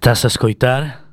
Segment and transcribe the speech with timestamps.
[0.00, 1.09] Estás a escoitar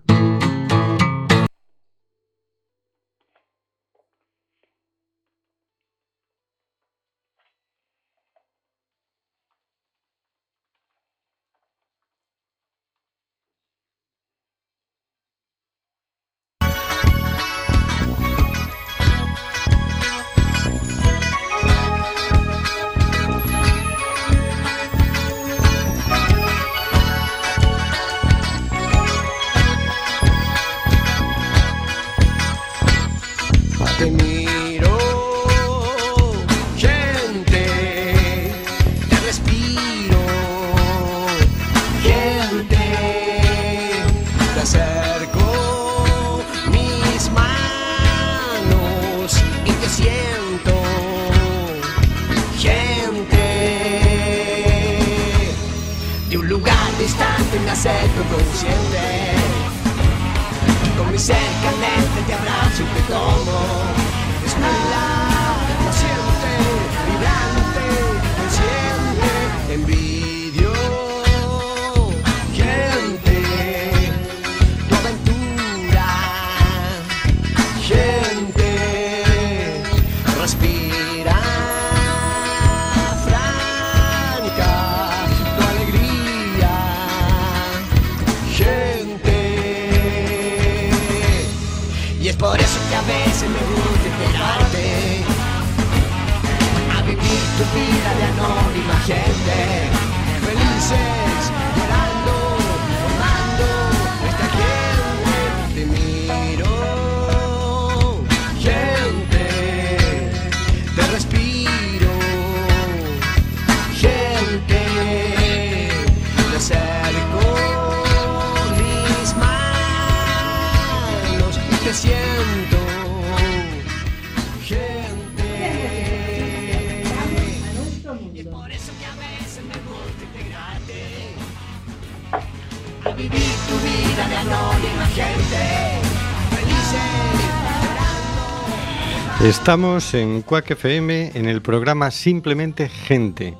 [139.68, 143.56] Estamos en Cuac FM en el programa Simplemente Gente,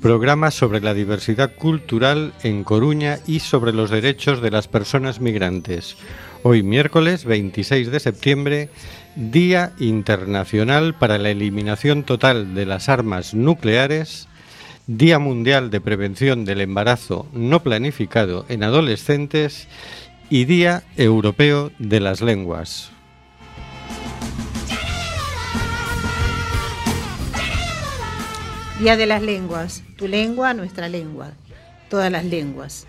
[0.00, 5.96] programa sobre la diversidad cultural en Coruña y sobre los derechos de las personas migrantes.
[6.42, 8.70] Hoy miércoles 26 de septiembre,
[9.14, 14.26] Día Internacional para la Eliminación Total de las Armas Nucleares,
[14.88, 19.68] Día Mundial de Prevención del Embarazo No Planificado en Adolescentes
[20.28, 22.91] y Día Europeo de las Lenguas.
[28.82, 29.84] Día de las Lenguas.
[29.96, 31.30] Tu lengua, nuestra lengua.
[31.88, 32.88] Todas las lenguas.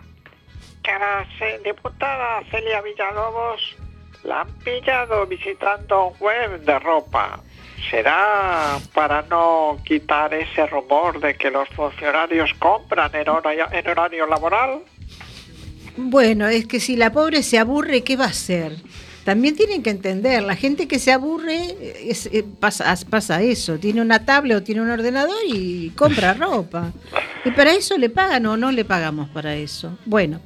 [0.83, 1.27] que a la
[1.65, 3.77] diputada Celia Villalobos
[4.23, 7.41] la han pillado visitando un web de ropa.
[7.91, 14.83] ¿Será para no quitar ese rumor de que los funcionarios compran en en horario laboral?
[15.97, 18.77] Bueno, es que si la pobre se aburre, ¿qué va a hacer?
[19.25, 24.25] También tienen que entender, la gente que se aburre eh, pasa, pasa eso, tiene una
[24.25, 26.93] tablet o tiene un ordenador y compra ropa.
[27.45, 29.97] Y para eso le pagan o no le pagamos para eso.
[30.05, 30.41] Bueno,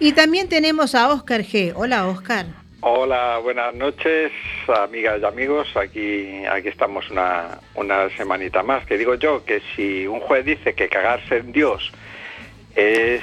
[0.00, 1.72] y también tenemos a Oscar G.
[1.74, 2.46] Hola Oscar.
[2.80, 4.30] Hola, buenas noches,
[4.68, 5.66] amigas y amigos.
[5.76, 8.86] Aquí, aquí estamos una, una semanita más.
[8.86, 11.90] Que digo yo que si un juez dice que cagarse en Dios
[12.76, 13.22] es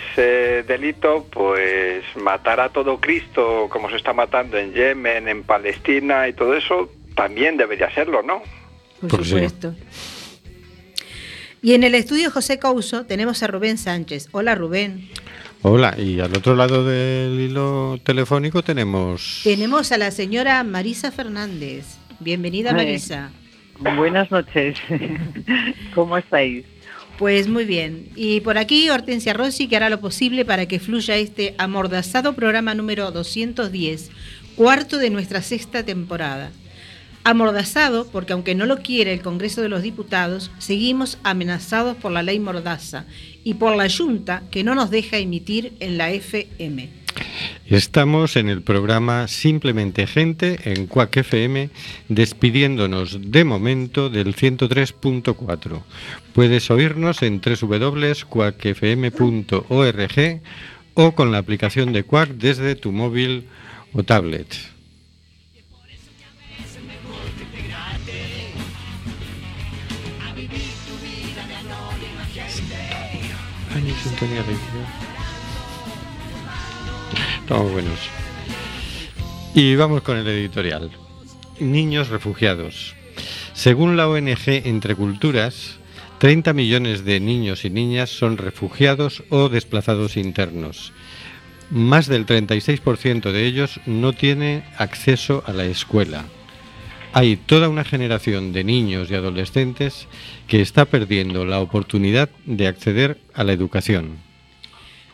[0.67, 6.33] delito pues matar a todo Cristo como se está matando en Yemen, en Palestina y
[6.33, 8.41] todo eso, también debería serlo, ¿no?
[9.07, 9.75] Por supuesto.
[11.61, 14.27] Y en el estudio José Causo tenemos a Rubén Sánchez.
[14.31, 15.07] Hola Rubén.
[15.61, 19.41] Hola, y al otro lado del hilo telefónico tenemos...
[19.45, 21.85] Tenemos a la señora Marisa Fernández.
[22.19, 22.75] Bienvenida, Ay.
[22.75, 23.31] Marisa.
[23.95, 24.77] Buenas noches.
[25.95, 26.65] ¿Cómo estáis?
[27.17, 28.09] Pues muy bien.
[28.15, 32.73] Y por aquí Hortensia Rossi, que hará lo posible para que fluya este amordazado programa
[32.73, 34.09] número 210,
[34.55, 36.51] cuarto de nuestra sexta temporada.
[37.23, 42.23] Amordazado porque aunque no lo quiere el Congreso de los Diputados, seguimos amenazados por la
[42.23, 43.05] ley Mordaza
[43.43, 47.02] y por la Junta que no nos deja emitir en la FM.
[47.67, 51.69] Estamos en el programa Simplemente Gente en Cuac FM,
[52.09, 55.83] despidiéndonos de momento del 103.4.
[56.33, 60.41] Puedes oírnos en www.cuacfm.org
[60.95, 63.47] o con la aplicación de Cuac desde tu móvil
[63.93, 64.73] o tablet.
[77.43, 77.99] Estamos buenos.
[79.53, 80.89] Y vamos con el editorial.
[81.59, 82.95] Niños refugiados.
[83.51, 85.77] Según la ONG Entre Culturas,
[86.19, 90.93] 30 millones de niños y niñas son refugiados o desplazados internos.
[91.69, 96.23] Más del 36% de ellos no tiene acceso a la escuela.
[97.11, 100.07] Hay toda una generación de niños y adolescentes
[100.47, 104.32] que está perdiendo la oportunidad de acceder a la educación.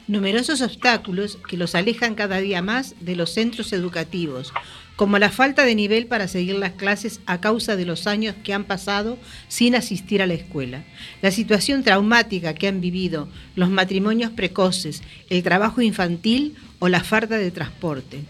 [0.10, 4.52] Numerosos obstáculos que los alejan cada día más de los centros educativos,
[4.96, 8.52] como la falta de nivel para seguir las clases a causa de los años que
[8.52, 9.20] han pasado
[9.50, 10.84] sin asistir a la escuela,
[11.22, 17.38] la situación traumática que han vivido, los matrimonios precoces, el trabajo infantil o la falta
[17.38, 18.22] de transporte.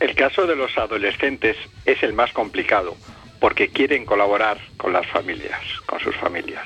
[0.00, 2.96] El caso de los adolescentes es el más complicado
[3.40, 6.64] porque quieren colaborar con las familias, con sus familias.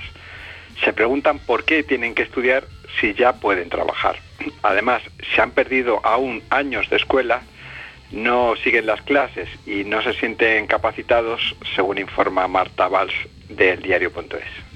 [0.85, 4.19] Se preguntan por qué tienen que estudiar si ya pueden trabajar.
[4.63, 5.03] Además,
[5.35, 7.43] se han perdido aún años de escuela,
[8.11, 13.15] no siguen las clases y no se sienten capacitados, según informa Marta Valls
[13.49, 14.71] del diario.es.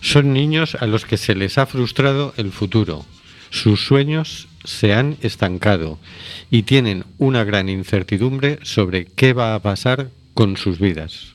[0.00, 3.04] Son niños a los que se les ha frustrado el futuro.
[3.50, 5.98] Sus sueños se han estancado
[6.50, 11.34] y tienen una gran incertidumbre sobre qué va a pasar con sus vidas.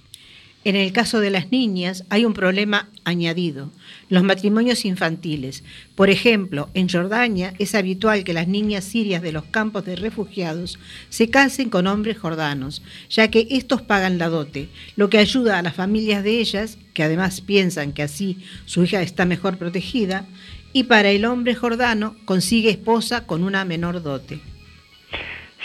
[0.66, 3.72] En el caso de las niñas hay un problema añadido,
[4.10, 5.64] los matrimonios infantiles.
[5.94, 10.80] Por ejemplo, en Jordania es habitual que las niñas sirias de los campos de refugiados
[11.10, 12.82] se casen con hombres jordanos,
[13.12, 17.04] ya que estos pagan la dote, lo que ayuda a las familias de ellas, que
[17.04, 20.26] además piensan que así su hija está mejor protegida,
[20.74, 24.42] y para el hombre jordano consigue esposa con una menor dote.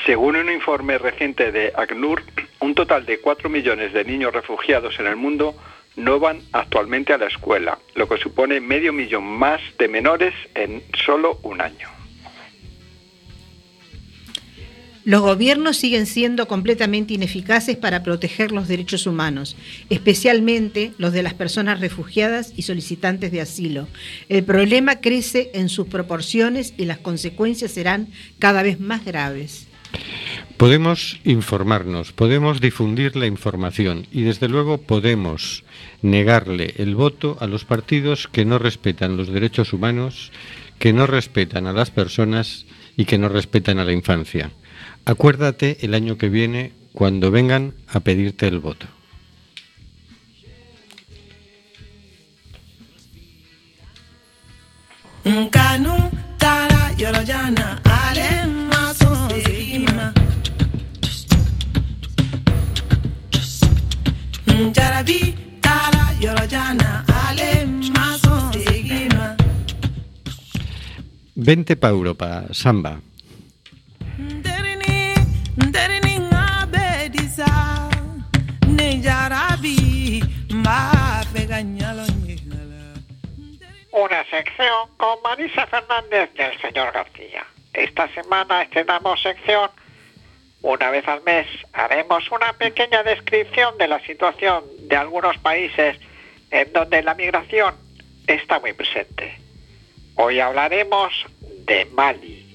[0.07, 2.23] Según un informe reciente de ACNUR,
[2.61, 5.55] un total de 4 millones de niños refugiados en el mundo
[5.97, 10.83] no van actualmente a la escuela, lo que supone medio millón más de menores en
[11.05, 11.89] solo un año.
[15.05, 19.57] Los gobiernos siguen siendo completamente ineficaces para proteger los derechos humanos,
[19.89, 23.89] especialmente los de las personas refugiadas y solicitantes de asilo.
[24.29, 28.09] El problema crece en sus proporciones y las consecuencias serán
[28.39, 29.70] cada vez más graves.
[30.57, 35.65] Podemos informarnos, podemos difundir la información y desde luego podemos
[36.03, 40.33] negarle el voto a los partidos que no respetan los derechos humanos,
[40.79, 44.51] que no respetan a las personas y que no respetan a la infancia.
[45.07, 48.87] Acuérdate el año que viene cuando vengan a pedirte el voto.
[71.81, 73.01] Pa Europa, samba.
[83.93, 87.47] Una sección con Marisa Fernández y el señor García.
[87.73, 89.71] Esta semana estrenamos sección.
[90.63, 95.99] Una vez al mes haremos una pequeña descripción de la situación de algunos países
[96.51, 97.75] en donde la migración
[98.27, 99.39] está muy presente.
[100.17, 101.13] Hoy hablaremos
[101.67, 102.47] de Mali.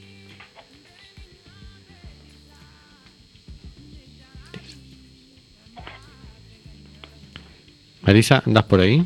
[8.01, 9.03] Marisa, ¿andas por ahí?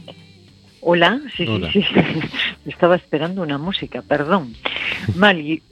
[0.82, 1.72] Hola, sí, Hola.
[1.72, 2.30] sí, sí.
[2.70, 4.56] Estaba esperando una música, perdón.
[5.16, 5.64] Mali,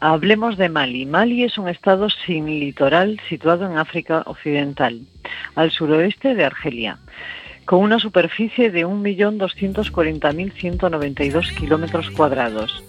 [0.00, 1.06] hablemos de Mali.
[1.06, 5.02] Mali es un estado sin litoral situado en África Occidental,
[5.54, 6.98] al suroeste de Argelia.
[7.66, 12.82] con una superficie de 1.240.192 kilómetros cuadrados.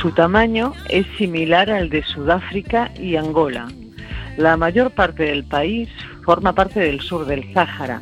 [0.00, 3.68] Su tamaño es similar al de Sudáfrica y Angola.
[4.38, 5.90] La mayor parte del país
[6.24, 8.00] forma parte del sur del Sáhara,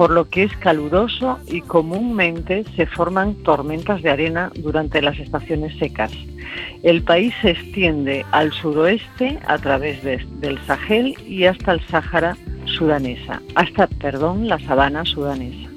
[0.00, 5.76] por lo que es caluroso y comúnmente se forman tormentas de arena durante las estaciones
[5.76, 6.10] secas.
[6.82, 12.34] El país se extiende al suroeste a través de- del Sahel y hasta el Sáhara
[12.64, 15.68] sudanesa, hasta, perdón, la sabana sudanesa.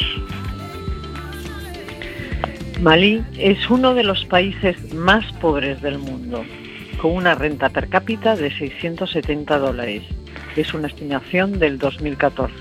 [2.81, 6.45] Malí es uno de los países más pobres del mundo,
[7.01, 10.03] con una renta per cápita de 670 dólares.
[10.55, 12.53] Es una estimación del 2014,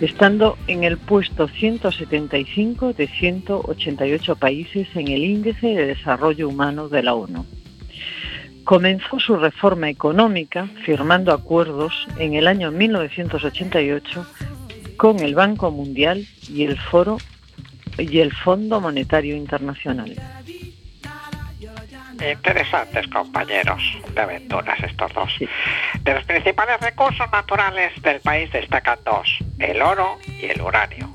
[0.00, 7.02] estando en el puesto 175 de 188 países en el Índice de Desarrollo Humano de
[7.02, 7.44] la ONU.
[8.64, 14.26] Comenzó su reforma económica firmando acuerdos en el año 1988
[14.96, 17.18] con el Banco Mundial y el Foro
[17.98, 20.14] y el Fondo Monetario Internacional.
[22.20, 23.82] Interesantes compañeros
[24.14, 25.30] de aventuras estos dos.
[26.00, 31.12] De los principales recursos naturales del país destacan dos, el oro y el uranio.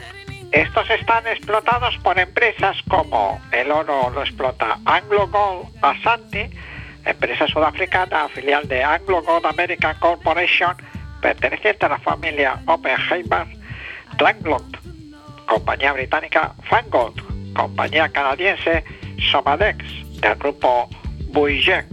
[0.52, 6.50] Estos están explotados por empresas como el oro lo explota Anglo Gold Ashanti,
[7.06, 10.76] empresa sudafricana filial de Anglo Gold American Corporation,
[11.22, 13.61] perteneciente a la familia Oppenheimer,
[14.18, 14.77] Tranglock,
[15.46, 18.84] compañía británica Fangold, compañía canadiense
[19.32, 19.84] Somadex,
[20.22, 20.89] del grupo
[21.27, 21.86] Bouygues,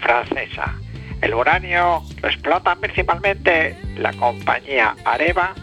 [0.00, 0.74] francesa.
[1.20, 5.54] El uranio lo explotan principalmente la compañía Areva,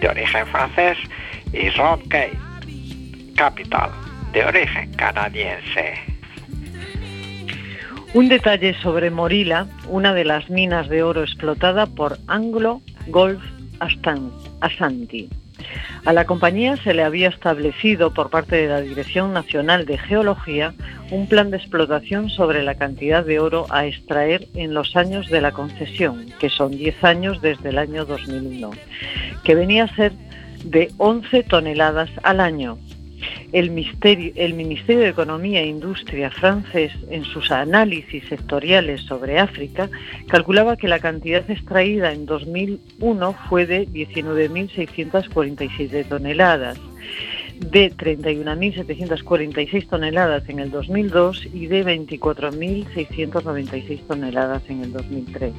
[0.00, 0.96] de origen francés,
[1.52, 2.38] y Rodgate
[3.36, 3.90] Capital,
[4.32, 5.94] de origen canadiense.
[8.14, 13.59] Un detalle sobre Morila, una de las minas de oro explotada por Anglo Gold
[16.04, 20.74] A la compañía se le había establecido por parte de la Dirección Nacional de Geología
[21.10, 25.40] un plan de explotación sobre la cantidad de oro a extraer en los años de
[25.40, 28.70] la concesión, que son 10 años desde el año 2001,
[29.44, 30.12] que venía a ser
[30.64, 32.78] de 11 toneladas al año.
[33.52, 39.90] El, Ministerio de Economía e Industria francés, en sus análisis sectoriales sobre África,
[40.28, 46.78] calculaba que la cantidad extraída en 2001 fue de 19.647 toneladas,
[47.58, 55.52] de 31.746 toneladas en el 2002 y de 24.696 toneladas en el 2003.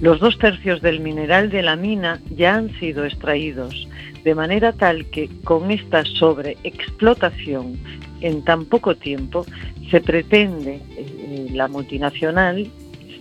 [0.00, 3.86] Los dos tercios del mineral de la mina ya han sido extraídos,
[4.24, 7.78] de manera tal que con esta sobreexplotación
[8.22, 9.44] en tan poco tiempo
[9.90, 12.70] se pretende, eh, la multinacional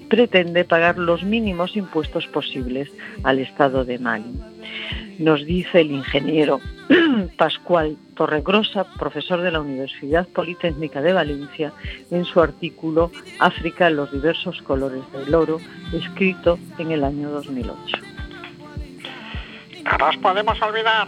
[0.10, 2.90] pretende pagar los mínimos impuestos posibles
[3.24, 4.40] al Estado de Mali.
[5.20, 6.62] Nos dice el ingeniero
[7.38, 11.74] Pascual Torregrosa, profesor de la Universidad Politécnica de Valencia,
[12.10, 15.60] en su artículo África, los diversos colores del oro,
[15.92, 17.98] escrito en el año 2008.
[20.00, 21.08] No podemos olvidar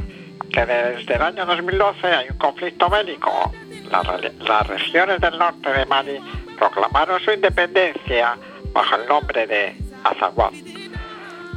[0.52, 3.54] que desde el año 2012 hay un conflicto bélico.
[3.90, 4.06] Las,
[4.40, 6.20] las regiones del norte de Mali
[6.60, 8.38] proclamaron su independencia
[8.74, 10.52] bajo el nombre de Azawad.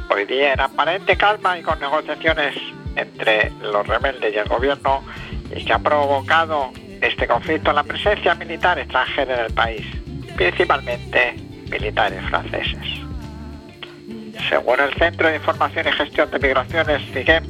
[0.09, 2.55] Hoy día en aparente calma y con negociaciones
[2.95, 5.03] entre los rebeldes y el gobierno
[5.55, 6.71] y que ha provocado
[7.01, 9.85] este conflicto la presencia militar extranjera en el país,
[10.35, 11.35] principalmente
[11.69, 12.85] militares franceses.
[14.47, 17.43] Según el Centro de Información y Gestión de Migraciones, CIGEM,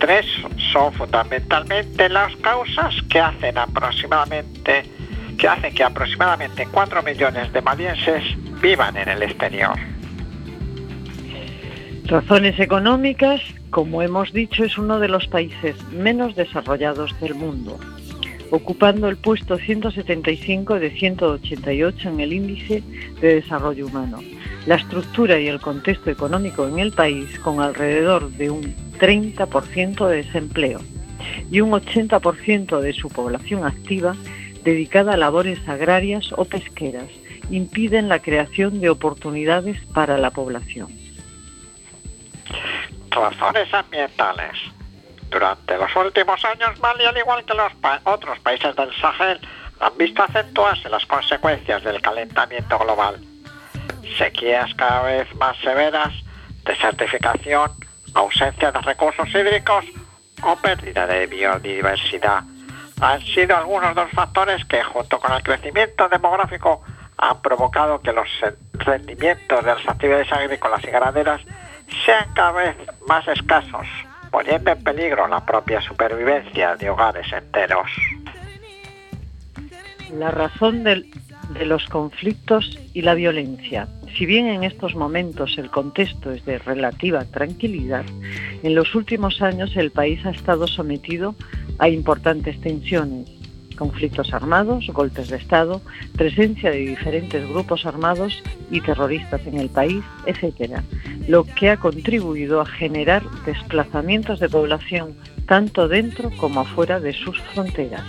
[0.00, 0.26] tres
[0.72, 4.84] son fundamentalmente las causas que hacen aproximadamente
[5.38, 8.22] que hacen que aproximadamente 4 millones de malienses
[8.62, 9.93] vivan en el exterior.
[12.06, 17.78] Razones económicas, como hemos dicho, es uno de los países menos desarrollados del mundo,
[18.50, 22.82] ocupando el puesto 175 de 188 en el índice
[23.22, 24.18] de desarrollo humano.
[24.66, 30.16] La estructura y el contexto económico en el país, con alrededor de un 30% de
[30.16, 30.80] desempleo
[31.50, 34.14] y un 80% de su población activa
[34.62, 37.08] dedicada a labores agrarias o pesqueras,
[37.50, 41.03] impiden la creación de oportunidades para la población.
[43.14, 44.58] Razones ambientales.
[45.30, 49.40] Durante los últimos años, Mali, al igual que los pa- otros países del Sahel,
[49.80, 53.20] han visto acentuarse las consecuencias del calentamiento global.
[54.18, 56.12] Sequías cada vez más severas,
[56.64, 57.72] desertificación,
[58.14, 59.84] ausencia de recursos hídricos
[60.42, 62.42] o pérdida de biodiversidad
[63.00, 66.82] han sido algunos de los factores que, junto con el crecimiento demográfico,
[67.18, 68.28] han provocado que los
[68.74, 71.40] rendimientos de las actividades agrícolas y ganaderas
[72.04, 72.76] sean cada vez
[73.08, 73.86] más escasos,
[74.30, 77.90] poniendo en peligro la propia supervivencia de hogares enteros.
[80.18, 81.04] La razón de
[81.64, 83.88] los conflictos y la violencia.
[84.16, 88.04] Si bien en estos momentos el contexto es de relativa tranquilidad,
[88.62, 91.34] en los últimos años el país ha estado sometido
[91.78, 93.28] a importantes tensiones,
[93.74, 95.80] conflictos armados, golpes de Estado,
[96.16, 100.80] presencia de diferentes grupos armados y terroristas en el país, etc.,
[101.28, 105.16] lo que ha contribuido a generar desplazamientos de población
[105.46, 108.02] tanto dentro como afuera de sus fronteras.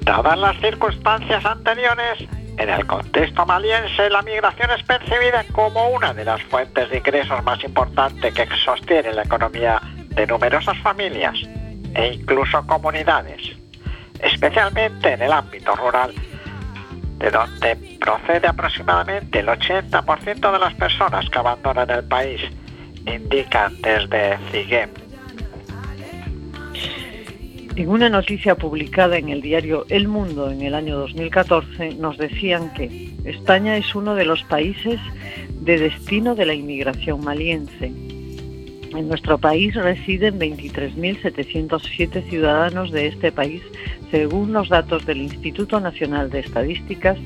[0.00, 6.24] Dadas las circunstancias anteriores, en el contexto maliense la migración es percibida como una de
[6.24, 11.36] las fuentes de ingresos más importantes que sostiene la economía de numerosas familias
[11.94, 13.56] e incluso comunidades,
[14.22, 16.12] especialmente en el ámbito rural,
[17.18, 22.40] de donde procede aproximadamente el 80% de las personas que abandonan el país,
[23.06, 24.90] indican desde CIGEM.
[27.76, 32.72] En una noticia publicada en el diario El Mundo en el año 2014 nos decían
[32.72, 34.98] que España es uno de los países
[35.60, 37.92] de destino de la inmigración maliense.
[38.96, 43.62] En nuestro país residen 23.707 ciudadanos de este país,
[44.10, 47.18] según los datos del Instituto Nacional de Estadísticas,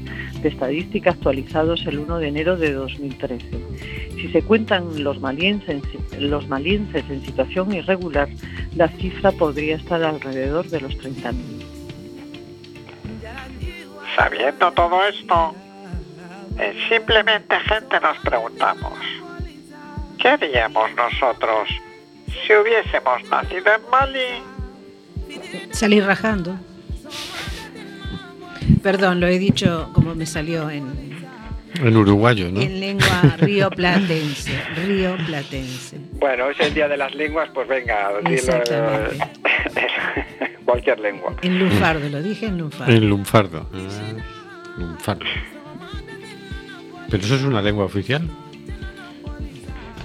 [0.43, 3.47] de Estadística actualizados el 1 de enero de 2013.
[4.17, 5.85] Si se cuentan los malienses,
[6.19, 8.29] en situación irregular,
[8.75, 11.35] la cifra podría estar alrededor de los 30.000.
[14.17, 15.55] Sabiendo todo esto,
[16.59, 18.93] en simplemente gente nos preguntamos,
[20.21, 21.69] ¿qué haríamos nosotros
[22.29, 24.43] si hubiésemos nacido en Mali?
[25.71, 26.57] Salir rajando.
[28.83, 31.25] Perdón, lo he dicho como me salió en,
[31.83, 32.61] En uruguayo, ¿no?
[32.61, 34.53] en lengua rioplatense.
[34.87, 35.99] Rioplatense.
[36.13, 39.19] Bueno, es el día de las lenguas, pues venga, dilo, Exactamente.
[40.65, 41.35] cualquier lengua.
[41.43, 42.93] En lunfardo, lo dije en lunfardo.
[42.93, 43.67] En lunfardo.
[43.73, 45.25] Ah, lunfardo.
[47.11, 48.23] ¿Pero eso es una lengua oficial?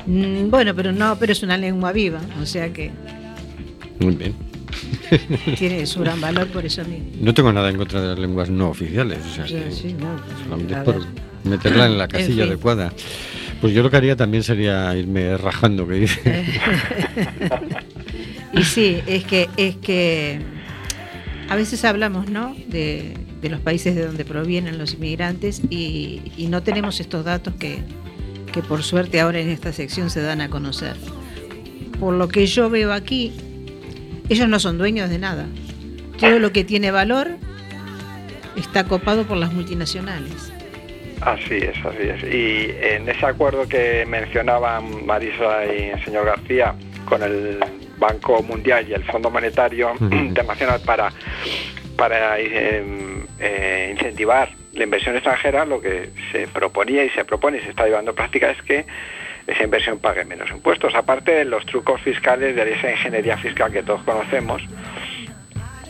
[0.05, 2.91] Mm, Bueno, pero no, pero es una lengua viva, o sea que
[3.99, 4.33] Muy bien.
[5.57, 7.05] tiene su gran valor por eso mismo.
[7.21, 9.19] No tengo nada en contra de las lenguas no oficiales.
[9.25, 11.05] O sea, Sí, que sí, no, pues, solamente es por
[11.43, 12.51] meterla en la casilla fin.
[12.53, 12.93] adecuada.
[13.61, 16.45] Pues yo lo que haría también sería irme rajando, que dice.
[18.53, 20.39] Y sí, es que, es que
[21.49, 22.55] a veces hablamos, ¿no?
[22.67, 27.53] De, de los países de donde provienen los inmigrantes y, y no tenemos estos datos
[27.55, 27.79] que,
[28.55, 30.95] que por suerte ahora en esta sección se dan a conocer.
[31.99, 33.33] Por lo que yo veo aquí,
[34.29, 35.45] ellos no son dueños de nada.
[36.17, 37.31] Todo lo que tiene valor
[38.55, 40.53] está copado por las multinacionales.
[41.19, 42.23] Así es, así es.
[42.23, 47.59] Y en ese acuerdo que mencionaban Marisa y el señor García con el
[47.97, 49.91] Banco Mundial y el Fondo Monetario.
[49.99, 51.11] Internacional para,
[51.97, 57.61] para eh, eh, incentivar la inversión extranjera, lo que se proponía y se propone y
[57.61, 58.85] se está llevando práctica es que
[59.47, 63.83] esa inversión pague menos impuestos, aparte de los trucos fiscales de esa ingeniería fiscal que
[63.83, 64.61] todos conocemos,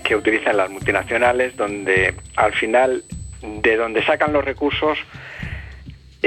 [0.04, 3.04] que utilizan las multinacionales, donde al final
[3.42, 4.98] de donde sacan los recursos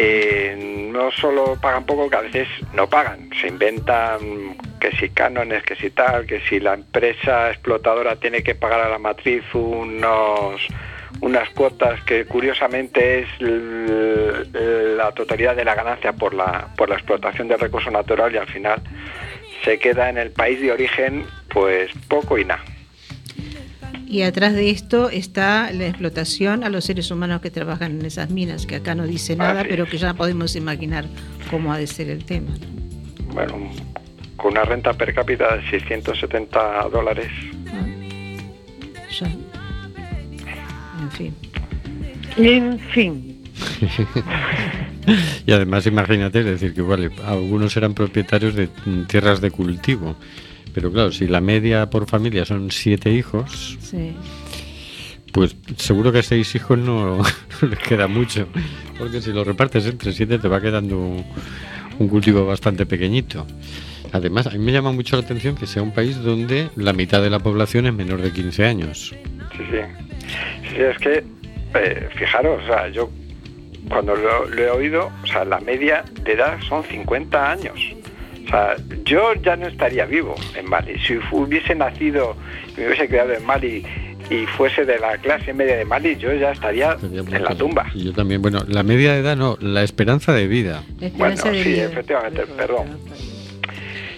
[0.00, 0.56] eh,
[0.92, 3.30] no solo pagan poco, que a veces no pagan.
[3.40, 8.54] Se inventan que si cánones, que si tal, que si la empresa explotadora tiene que
[8.54, 10.62] pagar a la matriz unos
[11.20, 17.48] unas cuotas que curiosamente es la totalidad de la ganancia por la, por la explotación
[17.48, 18.80] del recurso natural y al final
[19.64, 22.62] se queda en el país de origen pues poco y nada.
[24.06, 28.30] Y atrás de esto está la explotación a los seres humanos que trabajan en esas
[28.30, 31.04] minas, que acá no dice nada, pero que ya podemos imaginar
[31.50, 32.52] cómo ha de ser el tema.
[33.34, 33.70] Bueno,
[34.38, 37.28] con una renta per cápita de 670 dólares.
[39.20, 39.28] Ya.
[41.00, 41.34] En fin.
[42.36, 43.38] En fin,
[45.46, 48.68] Y además imagínate, es decir, que igual algunos eran propietarios de
[49.08, 50.16] tierras de cultivo.
[50.74, 54.12] Pero claro, si la media por familia son siete hijos, Sí.
[55.32, 57.24] pues seguro que seis hijos no, no
[57.68, 58.46] les queda mucho.
[58.98, 61.24] Porque si lo repartes entre siete te va quedando un,
[61.98, 63.46] un cultivo bastante pequeñito.
[64.12, 67.22] Además, a mí me llama mucho la atención que sea un país donde la mitad
[67.22, 69.14] de la población es menor de 15 años.
[69.56, 70.07] Sí, sí.
[70.70, 71.24] Sí, es que,
[71.74, 73.10] eh, fijaros, o sea, yo
[73.88, 77.78] cuando lo, lo he oído, o sea, la media de edad son 50 años.
[78.46, 80.98] O sea, yo ya no estaría vivo en Mali.
[81.06, 82.36] Si hubiese nacido,
[82.76, 83.84] me hubiese criado en Mali
[84.30, 87.86] y fuese de la clase media de Mali, yo ya estaría en la tumba.
[87.94, 90.82] Y yo también, bueno, la media de edad no, la esperanza de vida.
[91.00, 91.84] Esperanza Bueno, de sí, vida.
[91.84, 92.98] efectivamente, perdón.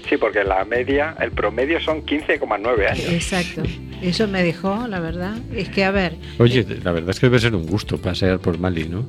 [0.09, 3.09] Sí, porque la media, el promedio son 15,9 años.
[3.09, 3.63] Exacto.
[4.03, 5.35] Eso me dejó, la verdad.
[5.55, 8.59] Es que, a ver, Oye, la verdad es que debe ser un gusto pasear por
[8.59, 9.01] Mali, ¿no?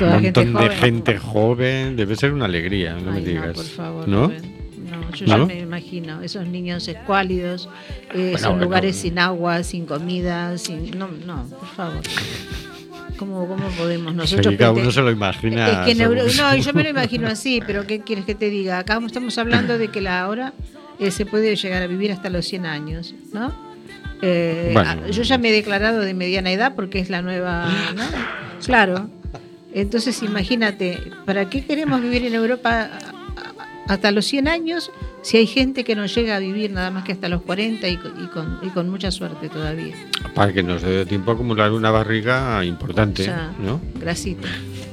[0.00, 0.78] un gente montón de joven.
[0.78, 3.48] gente joven, debe ser una alegría, no me digas.
[3.48, 4.08] No, por favor.
[4.08, 4.28] ¿No?
[4.28, 7.68] No, yo ya me imagino, esos niños escuálidos,
[8.14, 9.02] eh, esos bueno, lugares bueno.
[9.02, 10.98] sin agua, sin comida, sin...
[10.98, 12.00] No, no, por favor.
[13.16, 14.48] ¿Cómo, cómo podemos nosotros...
[14.48, 15.68] que cada uno se lo imagina.
[15.70, 18.34] Es que en Euro- según- No, yo me lo imagino así, pero ¿qué quieres que
[18.34, 18.78] te diga?
[18.78, 20.52] Acá estamos hablando de que la hora
[20.98, 23.73] eh, se puede llegar a vivir hasta los 100 años, ¿no?
[24.26, 25.02] Eh, Bueno.
[25.04, 28.02] ah, yo ya me he declarado de mediana edad porque es la nueva, ¿no?
[28.64, 29.08] Claro.
[29.74, 32.88] Entonces imagínate, ¿para qué queremos vivir en Europa
[33.86, 37.12] hasta los 100 años si hay gente que no llega a vivir nada más que
[37.12, 39.94] hasta los 40 y, con- y con, y con mucha suerte todavía?
[40.34, 43.80] Para que nos dé tiempo a acumular una barriga importante, Ya, ¿no?
[44.00, 44.48] Grasita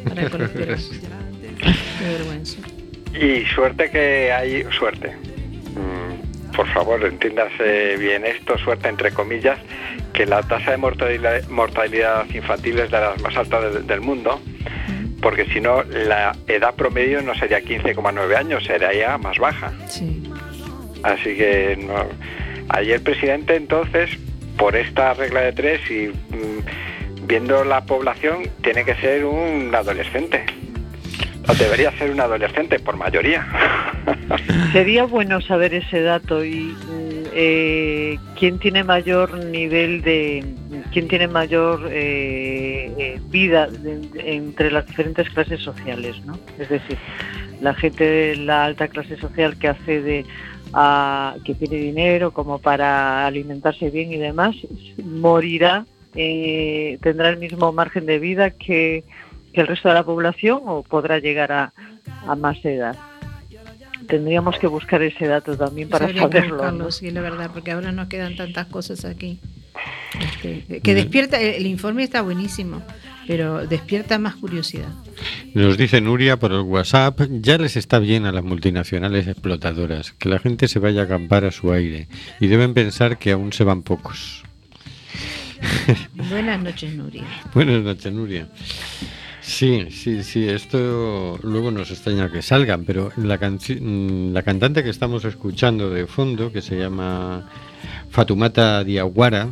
[0.07, 0.77] para el colesterol.
[1.99, 2.57] Qué vergüenza.
[3.13, 5.13] Y suerte que hay suerte.
[5.75, 6.20] Mm,
[6.55, 9.59] por favor, entiéndase bien esto, suerte entre comillas,
[10.13, 14.41] que la tasa de mortalidad, mortalidad infantil es de las más altas del, del mundo,
[15.21, 19.71] porque si no, la edad promedio no sería 15,9 años, sería más baja.
[19.87, 20.23] Sí.
[21.03, 22.07] Así que no.
[22.69, 24.17] ayer el presidente entonces,
[24.57, 30.45] por esta regla de tres y mm, viendo la población, tiene que ser un adolescente.
[31.57, 33.45] Debería ser un adolescente por mayoría.
[34.73, 36.73] sería bueno saber ese dato y
[37.33, 40.43] eh, quién tiene mayor nivel de,
[40.93, 46.39] quién tiene mayor eh, eh, vida de- de- entre las diferentes clases sociales, ¿no?
[46.59, 46.97] Es decir,
[47.61, 50.25] la gente de la alta clase social que accede
[50.73, 54.55] a que tiene dinero como para alimentarse bien y demás
[55.03, 59.03] morirá, eh, tendrá el mismo margen de vida que,
[59.53, 61.73] que el resto de la población o podrá llegar a,
[62.27, 62.95] a más edad.
[64.07, 66.27] Tendríamos que buscar ese dato también para saberlo.
[66.27, 66.91] buscarlo, ¿no?
[66.91, 69.39] sí, la verdad, porque ahora nos quedan tantas cosas aquí.
[70.19, 72.81] Este, que despierta, el, el informe está buenísimo,
[73.27, 74.89] pero despierta más curiosidad.
[75.53, 80.29] Nos dice Nuria por el WhatsApp, ya les está bien a las multinacionales explotadoras, que
[80.29, 82.07] la gente se vaya a acampar a su aire
[82.39, 84.43] y deben pensar que aún se van pocos.
[86.29, 87.23] Buenas noches, Nuria.
[87.53, 88.47] Buenas noches, Nuria.
[89.51, 94.89] Sí, sí, sí, esto luego nos extraña que salgan, pero la, mm, la cantante que
[94.89, 97.49] estamos escuchando de fondo, que se llama
[98.09, 99.49] Fatumata Diawara,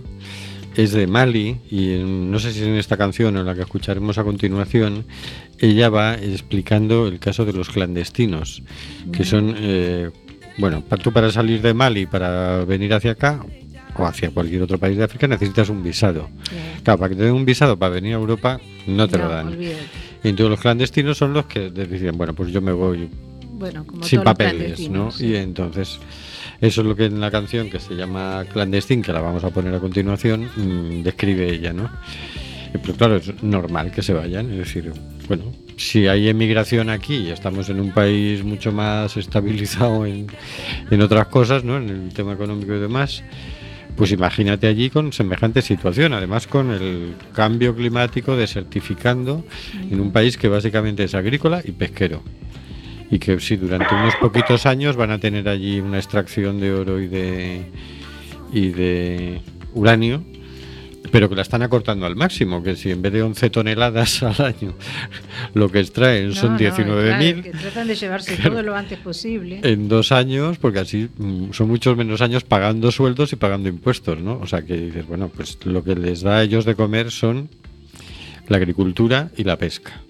[0.77, 3.61] es de Mali y en- no sé si en esta canción o en la que
[3.63, 5.03] escucharemos a continuación,
[5.59, 8.63] ella va explicando el caso de los clandestinos,
[9.11, 10.11] que son, eh,
[10.57, 13.45] bueno, tú para salir de Mali, para venir hacia acá
[13.99, 16.29] o hacia cualquier otro país de África necesitas un visado.
[16.83, 19.29] Claro, para que te den un visado para venir a Europa no te lo No,
[19.29, 19.47] dan.
[19.49, 19.77] olvídate.
[20.23, 23.09] Y entonces los clandestinos son los que deciden, bueno, pues yo me voy
[23.53, 25.09] Bueno, como sin papeles, ¿no?
[25.09, 25.99] clandestinos, Y entonces
[26.61, 29.49] eso es lo que en la canción que se llama Clandestín, que la vamos a
[29.49, 31.89] poner a continuación, mm, describe ella, ¿no?
[32.73, 34.91] Pero claro, es normal que se vayan, es decir,
[35.27, 35.45] bueno,
[35.77, 40.27] si hay emigración aquí y estamos en un país mucho más estabilizado en,
[40.91, 41.77] en otras cosas, ¿no?
[41.77, 43.23] En el tema económico y demás,
[43.99, 49.43] Pues imagínate allí con semejante situación, además con el cambio climático desertificando
[49.91, 52.23] en un país que básicamente es agrícola y pesquero.
[53.11, 57.01] Y que sí, durante unos poquitos años van a tener allí una extracción de oro
[57.01, 57.65] y de,
[58.53, 59.41] y de
[59.73, 60.23] uranio,
[61.11, 64.39] pero que la están acortando al máximo, que si en vez de 11 toneladas al
[64.45, 64.73] año
[65.53, 68.51] lo que extraen son No, no, 19.000, claro, que tratan de llevarse Claro.
[68.51, 69.59] todo lo antes posible.
[69.63, 74.19] en dos años, porque así mm, son muchos menos años pagando sueldos y pagando impuestos,
[74.19, 74.39] ¿no?
[74.39, 77.49] O sea que dices, bueno, pues lo que les da a ellos de comer son
[78.47, 80.01] la agricultura y la pesca.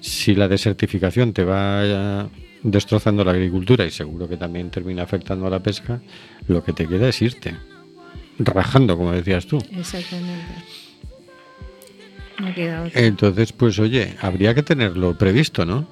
[0.00, 2.26] Si la desertificación te va eh,
[2.62, 6.00] destrozando la agricultura y seguro que también termina afectando a la pesca,
[6.48, 7.54] lo que te queda es irte,
[8.38, 9.58] rajando, como decías tú.
[9.70, 10.44] Exactamente.
[12.40, 13.00] No queda otra.
[13.00, 15.86] Entonces, pues oye, habría que tenerlo previsto, ¿no?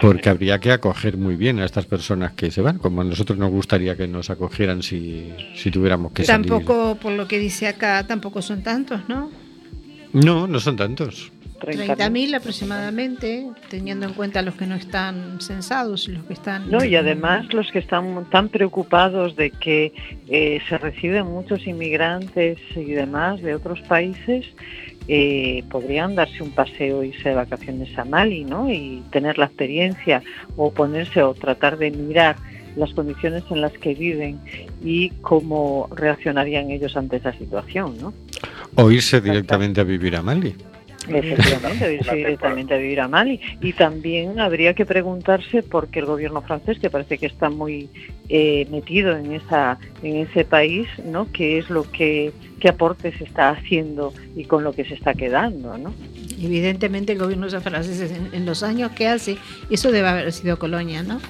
[0.00, 3.38] Porque habría que acoger muy bien a estas personas que se van, como a nosotros
[3.38, 6.48] nos gustaría que nos acogieran si, si tuviéramos que salir.
[6.48, 9.30] Tampoco, por lo que dice acá, tampoco son tantos, ¿no?
[10.12, 11.30] No, no son tantos.
[11.60, 11.96] 30.000.
[11.96, 16.70] 30.000 aproximadamente, teniendo en cuenta los que no están censados y los que están...
[16.70, 19.92] No, y además los que están tan preocupados de que
[20.28, 24.46] eh, se reciben muchos inmigrantes y demás de otros países,
[25.08, 28.70] eh, podrían darse un paseo, irse de vacaciones a Mali, ¿no?
[28.70, 30.22] Y tener la experiencia
[30.56, 32.36] o ponerse o tratar de mirar
[32.76, 34.38] las condiciones en las que viven
[34.84, 38.14] y cómo reaccionarían ellos ante esa situación, ¿no?
[38.76, 40.54] O irse directamente a vivir a Mali.
[41.18, 43.40] Efectivamente, irse directamente a vivir a Mali.
[43.60, 47.88] Y también habría que preguntarse por qué el gobierno francés, que parece que está muy
[48.28, 51.30] eh, metido en esa en ese país, ¿no?
[51.32, 55.78] ¿Qué es lo que qué aportes está haciendo y con lo que se está quedando,
[55.78, 55.94] ¿no?
[56.40, 59.36] Evidentemente el gobierno de francés en, en los años que hace,
[59.70, 61.20] eso debe haber sido colonia, ¿no?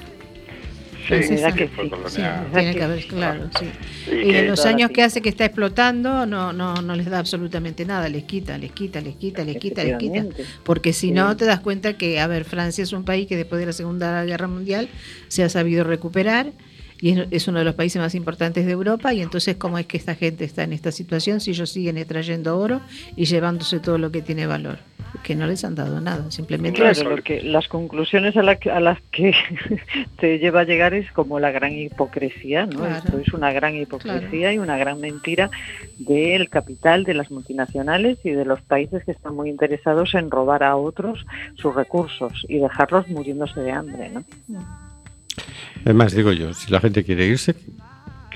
[1.10, 2.16] Que fue sí.
[2.16, 3.66] Sí, ¿verdad tiene que haber, claro, sí.
[4.10, 7.84] Y en los años que hace que está explotando, no, no, no les da absolutamente
[7.84, 10.24] nada, les quita, les quita, les quita, les quita, les quita.
[10.64, 11.12] Porque si Sí.
[11.12, 13.72] no, te das cuenta que, a ver, Francia es un país que después de la
[13.72, 14.88] Segunda Guerra Mundial
[15.28, 16.52] se ha sabido recuperar
[17.00, 19.12] y es, es uno de los países más importantes de Europa.
[19.14, 22.58] Y entonces, ¿cómo es que esta gente está en esta situación si ellos siguen extrayendo
[22.58, 22.80] oro
[23.16, 24.78] y llevándose todo lo que tiene valor?
[25.22, 26.80] Que no les han dado nada, simplemente.
[26.80, 29.34] Claro, lo que, las conclusiones a, la a las que
[30.18, 32.80] te lleva a llegar es como la gran hipocresía, ¿no?
[32.80, 32.96] Claro.
[32.96, 35.50] Esto es una gran hipocresía y una gran mentira
[35.98, 40.62] del capital, de las multinacionales y de los países que están muy interesados en robar
[40.62, 44.24] a otros sus recursos y dejarlos muriéndose de hambre, ¿no?
[45.84, 47.54] Además, digo yo, si la gente quiere irse,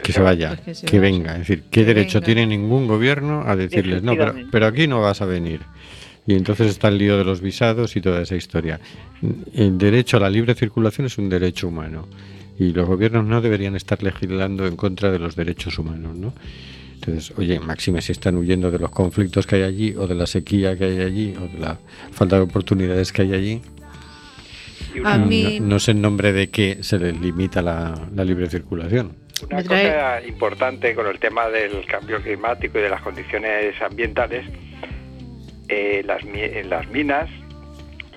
[0.03, 1.13] que se vaya, Pues que se que vaya.
[1.13, 1.33] venga.
[1.33, 2.27] Es decir, ¿qué Que derecho venga.
[2.27, 5.61] tiene ningún gobierno a decirles, no, pero, pero aquí no vas a venir?
[6.27, 8.81] Y entonces está el lío de los visados y toda esa historia.
[9.55, 12.09] El derecho a la libre circulación es un derecho humano
[12.59, 16.33] y los gobiernos no deberían estar legislando en contra de los derechos humanos, ¿no?
[16.95, 20.27] Entonces, oye, máxime si están huyendo de los conflictos que hay allí o de la
[20.27, 21.79] sequía que hay allí o de la
[22.13, 23.61] falta de oportunidades que hay allí.
[25.05, 28.49] A no- mí- no, sé en nombre de qué se les limita la, la libre
[28.49, 29.13] circulación.
[29.51, 34.47] una cosa importante con el tema del cambio climático y de las condiciones ambientales,
[35.69, 37.29] eh, las, en las minas,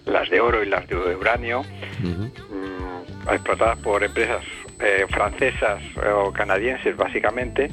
[0.06, 1.64] las de oro y las de uranio,
[2.00, 4.44] mm, explotadas por empresas
[4.80, 5.82] eh, francesas
[6.16, 7.70] o canadienses básicamente,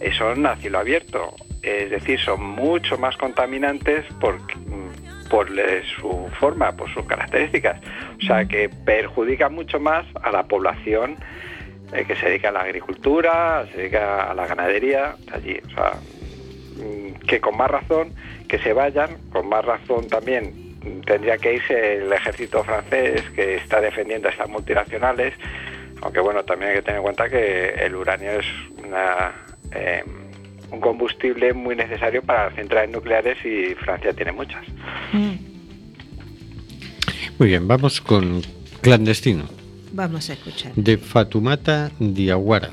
[0.00, 1.34] eh, son a cielo abierto.
[1.62, 5.48] Es decir, son mucho más contaminantes por, mm, por
[6.00, 7.80] su forma, por sus características.
[8.22, 11.16] O sea, que perjudica mucho más a la población
[11.92, 15.60] eh, que se dedica a la agricultura, se dedica a la ganadería, allí.
[15.66, 15.92] O sea,
[17.26, 18.12] que con más razón
[18.48, 23.56] que se vayan, con más razón también mm, tendría que irse el ejército francés que
[23.56, 25.34] está defendiendo a estas multinacionales,
[26.02, 28.46] aunque bueno, también hay que tener en cuenta que el uranio es
[28.84, 29.32] una,
[29.72, 30.04] eh,
[30.70, 34.64] un combustible muy necesario para centrales nucleares y Francia tiene muchas.
[35.12, 35.34] Mm.
[37.38, 38.42] Muy bien, vamos con
[38.80, 39.44] Clandestino,
[39.92, 40.72] Vamos a escuchar.
[40.74, 42.70] de Fatumata Diawara.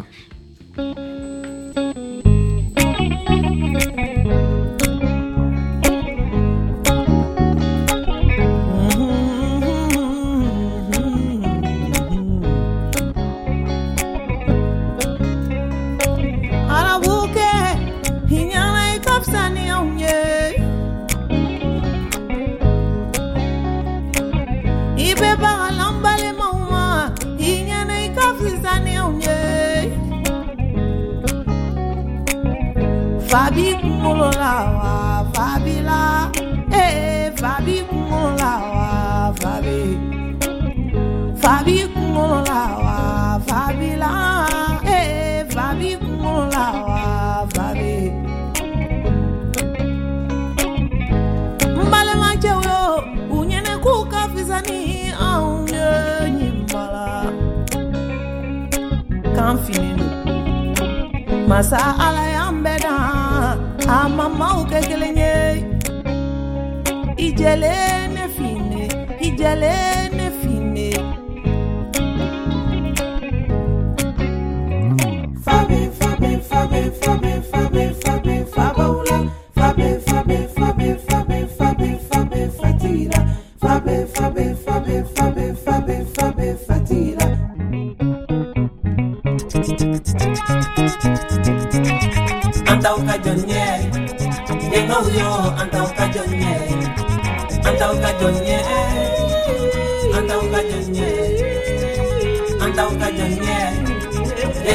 [76.83, 77.32] life for me.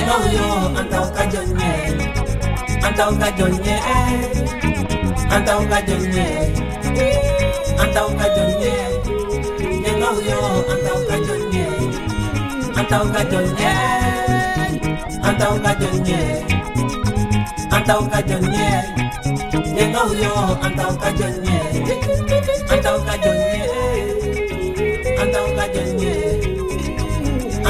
[0.08, 0.48] nonyo
[0.80, 1.72] antauka jonye
[2.86, 3.76] antauka jonye
[5.34, 6.26] antauka jonye
[7.82, 8.74] antauka jonye
[10.00, 10.40] nonyo
[10.72, 11.66] antauka jonye
[12.80, 13.70] antauka jonye
[15.28, 16.20] antauka jonye
[17.76, 18.70] antauka jonye
[19.94, 20.34] nonyo
[20.66, 21.58] antauka jonye
[22.72, 23.62] antauka jonye
[25.22, 26.14] antauka jonye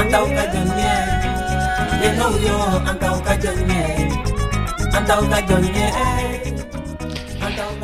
[0.01, 0.93] antauka jonye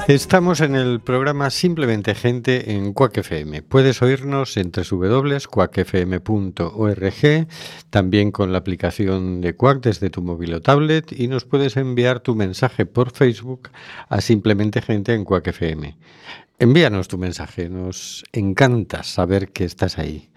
[0.08, 3.64] Estamos en el programa Simplemente Gente en Quack FM.
[3.64, 7.48] Puedes oírnos en www.quackfm.org,
[7.90, 12.20] también con la aplicación de Quack desde tu móvil o tablet y nos puedes enviar
[12.20, 13.70] tu mensaje por Facebook
[14.08, 15.98] a Simplemente Gente en Quack FM.
[16.60, 20.30] Envíanos tu mensaje, nos encanta saber que estás ahí.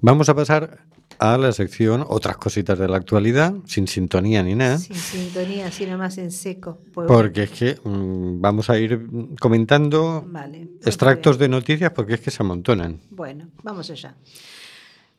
[0.00, 0.86] Vamos a pasar
[1.18, 4.78] a la sección Otras cositas de la actualidad, sin sintonía ni nada.
[4.78, 6.78] Sin sintonía, así nomás en seco.
[6.92, 9.06] Pues Porque es que mm, vamos a ir
[9.40, 13.00] comentando Vale, extractos de noticias porque es que se amontonan.
[13.10, 14.16] Bueno, vamos allá.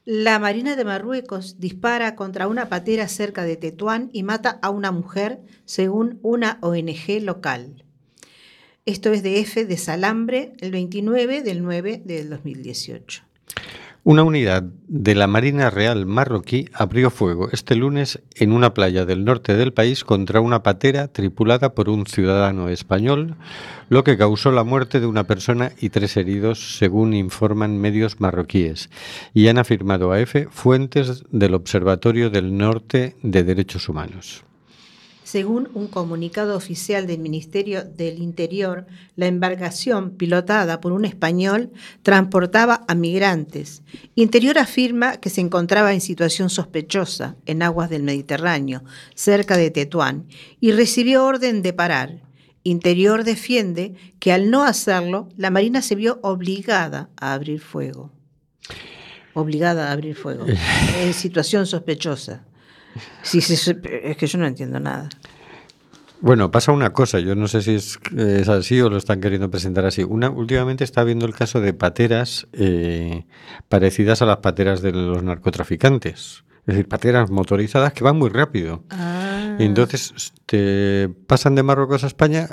[0.05, 4.91] La Marina de Marruecos dispara contra una patera cerca de Tetuán y mata a una
[4.91, 7.85] mujer, según una ONG local.
[8.85, 13.23] Esto es de F de Salambre, el 29 del 9 del 2018.
[14.05, 19.23] Una unidad de la Marina Real marroquí abrió fuego este lunes en una playa del
[19.23, 23.37] norte del país contra una patera tripulada por un ciudadano español,
[23.87, 28.89] lo que causó la muerte de una persona y tres heridos, según informan medios marroquíes,
[29.33, 34.43] y han afirmado a EFE fuentes del Observatorio del Norte de Derechos Humanos.
[35.23, 42.83] Según un comunicado oficial del Ministerio del Interior, la embarcación pilotada por un español transportaba
[42.87, 43.83] a migrantes.
[44.15, 48.83] Interior afirma que se encontraba en situación sospechosa en aguas del Mediterráneo,
[49.15, 50.27] cerca de Tetuán,
[50.59, 52.21] y recibió orden de parar.
[52.63, 58.11] Interior defiende que al no hacerlo, la Marina se vio obligada a abrir fuego.
[59.33, 60.45] Obligada a abrir fuego.
[61.01, 62.45] En situación sospechosa.
[63.21, 65.09] Sí, sí, es que yo no entiendo nada.
[66.21, 69.51] Bueno, pasa una cosa, yo no sé si es, es así o lo están queriendo
[69.51, 70.03] presentar así.
[70.03, 73.25] Una, últimamente está viendo el caso de pateras eh,
[73.67, 76.45] parecidas a las pateras de los narcotraficantes.
[76.61, 78.85] Es decir, pateras motorizadas que van muy rápido.
[78.89, 82.47] Ah, Y entonces te pasan de Marruecos a España,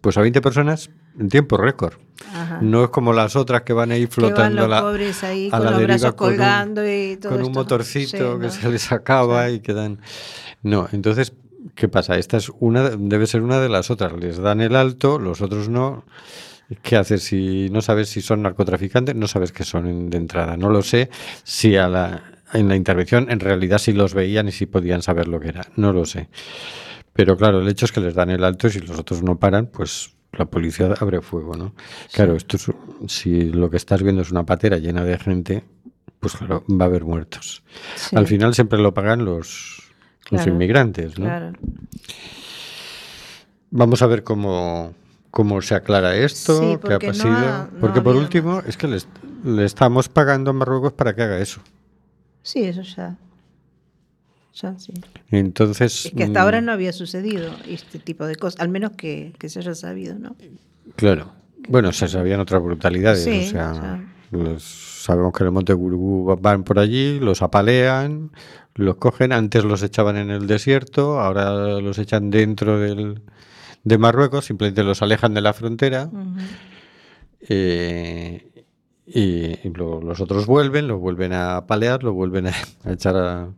[0.00, 1.94] pues a 20 personas en tiempo récord.
[2.32, 2.58] ajá.
[2.62, 5.50] No es como las otras que van ahí Que van flotando los pobres ahí a
[5.50, 8.50] con la los deriva brazos con un- colgando y todo con un motorcito Sí, que
[8.50, 9.54] se les acaba Sí.
[9.54, 10.00] y quedan.
[10.62, 11.32] No, entonces,
[11.74, 12.16] ¿qué pasa?
[12.18, 14.12] Esta es una, debe ser una de las otras.
[14.14, 16.04] Les dan el alto, los otros no.
[16.82, 19.14] ¿Qué haces si no sabes si son narcotraficantes?
[19.14, 20.56] No sabes que son de entrada.
[20.56, 21.10] No lo sé
[21.42, 22.22] si a la,
[22.54, 25.66] en la intervención en realidad sí los veían y si podían saber lo que era.
[25.76, 26.30] No lo sé.
[27.12, 29.38] Pero claro, el hecho es que les dan el alto y si los otros no
[29.38, 31.74] paran, pues la policía abre fuego, ¿no?
[32.12, 32.66] Claro, esto es,
[33.12, 35.64] si lo que estás viendo es una patera llena de gente,
[36.20, 37.62] pues claro, va a haber muertos.
[37.96, 39.82] Sí, Al final siempre lo pagan los,
[40.30, 41.26] los inmigrantes, ¿no?
[41.26, 41.52] Claro.
[43.70, 44.94] Vamos a ver cómo,
[45.30, 47.34] cómo se aclara esto, Sí, qué ha no pasado.
[47.48, 48.86] ha- no porque por último, es que
[49.44, 51.60] le estamos pagando a Marruecos para que haga eso.
[52.42, 53.16] Sí, eso ya.
[54.54, 54.92] Ya, sí.
[55.30, 58.92] Entonces, Es que hasta ahora mm, no había sucedido este tipo de cosas, al menos
[58.92, 60.36] que, que se haya sabido, ¿no?
[60.96, 61.32] Claro.
[61.68, 63.24] Bueno, se sabían otras brutalidades.
[63.24, 64.04] Sí, o sea, ya.
[64.30, 64.62] los-
[65.04, 68.30] sabemos que en el Monte Gurugú van por allí, los apalean,
[68.74, 69.32] los cogen.
[69.32, 73.22] Antes los echaban en el desierto, ahora los echan dentro del,
[73.82, 76.10] de Marruecos, simplemente los alejan de la frontera.
[77.48, 78.50] Eh,
[79.06, 82.52] y y lo- los otros vuelven, los vuelven a apalear, los vuelven a,
[82.84, 83.48] a echar a-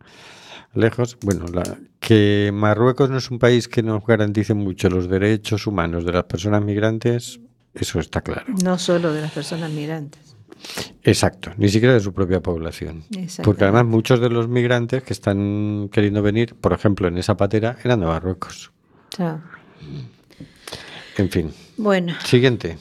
[0.73, 1.17] lejos.
[1.21, 6.05] Bueno, la- que Marruecos no es un país que nos garantice mucho los derechos humanos
[6.05, 7.39] de las personas migrantes,
[7.73, 8.45] eso está claro.
[8.63, 10.21] No solo de las personas migrantes.
[11.03, 13.03] Exacto, ni siquiera de su propia población.
[13.43, 17.77] Porque además muchos de los migrantes que están queriendo venir, por ejemplo, en esa patera,
[17.83, 18.71] eran de Marruecos.
[21.17, 21.51] En fin.
[21.77, 22.77] Bueno, Siguiente.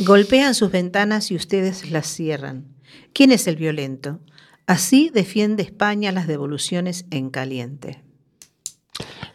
[0.00, 2.64] golpean sus ventanas y ustedes las cierran.
[3.12, 4.20] ¿Quién es el violento?
[4.68, 8.02] Así defiende España las devoluciones en caliente.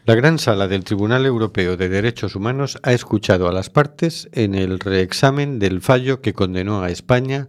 [0.05, 4.53] La Gran Sala del Tribunal Europeo de Derechos Humanos ha escuchado a las partes en
[4.53, 7.47] el reexamen del fallo que condenó a España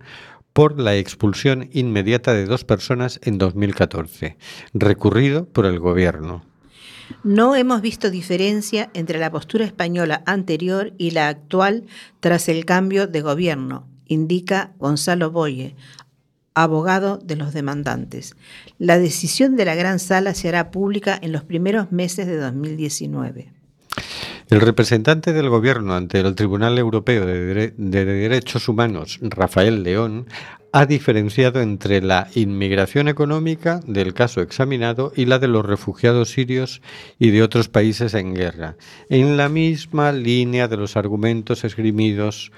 [0.55, 4.39] por la expulsión inmediata de dos personas en 2014,
[4.73, 6.43] recurrido por el Gobierno.
[7.23, 11.85] No hemos visto diferencia entre la postura española anterior y la actual
[12.21, 15.77] tras el cambio de gobierno, indica Gonzalo Boye,
[16.55, 18.37] abogado de los demandantes.
[18.79, 23.53] La decisión de la Gran Sala se hará pública en los primeros meses de 2019.
[24.51, 30.27] El representante del Gobierno ante el Tribunal Europeo de, Dere- de Derechos Humanos, Rafael León,
[30.73, 36.83] ha diferenciado entre la inmigración económica del caso examinado y la de los refugiados sirios
[37.19, 38.77] y de otros países en guerra,
[39.09, 42.51] en la misma línea de los argumentos esgrimidos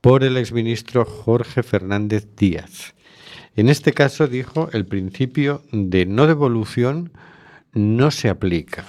[0.00, 2.94] por el exministro Jorge Fernández Díaz.
[3.60, 7.12] En este caso, dijo, el principio de no devolución
[7.74, 8.86] no se aplica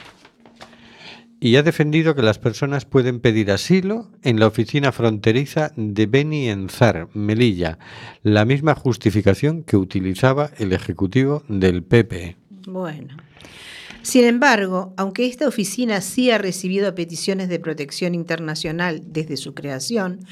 [1.42, 6.48] y ha defendido que las personas pueden pedir asilo en la oficina fronteriza de Beni
[6.48, 7.80] Enzar, Melilla,
[8.24, 12.38] la misma justificación que utilizaba el Ejecutivo del PP.
[12.66, 13.18] Bueno.
[14.04, 20.26] Sin embargo, aunque esta oficina sí ha recibido peticiones de protección internacional desde su creación,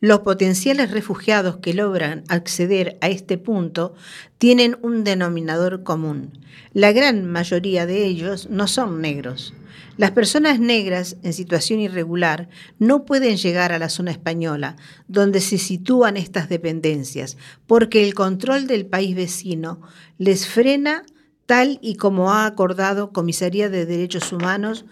[0.00, 3.94] los potenciales refugiados que logran acceder a este punto
[4.38, 6.38] tienen un denominador común.
[6.72, 9.52] La gran mayoría de ellos no son negros.
[9.96, 12.48] Las personas negras en situación irregular
[12.78, 14.76] no pueden llegar a la zona española,
[15.08, 19.80] donde se sitúan estas dependencias, porque el control del país vecino
[20.18, 21.02] les frena
[21.48, 24.84] tal y como ha acordado Comisaría de Derechos Humanos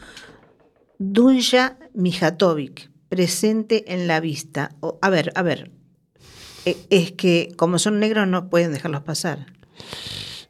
[0.99, 4.71] Dunja Mijatovic, presente en la vista.
[4.81, 5.71] O- a ver, a ver,
[6.65, 9.47] e- es que como son negros no pueden dejarlos pasar.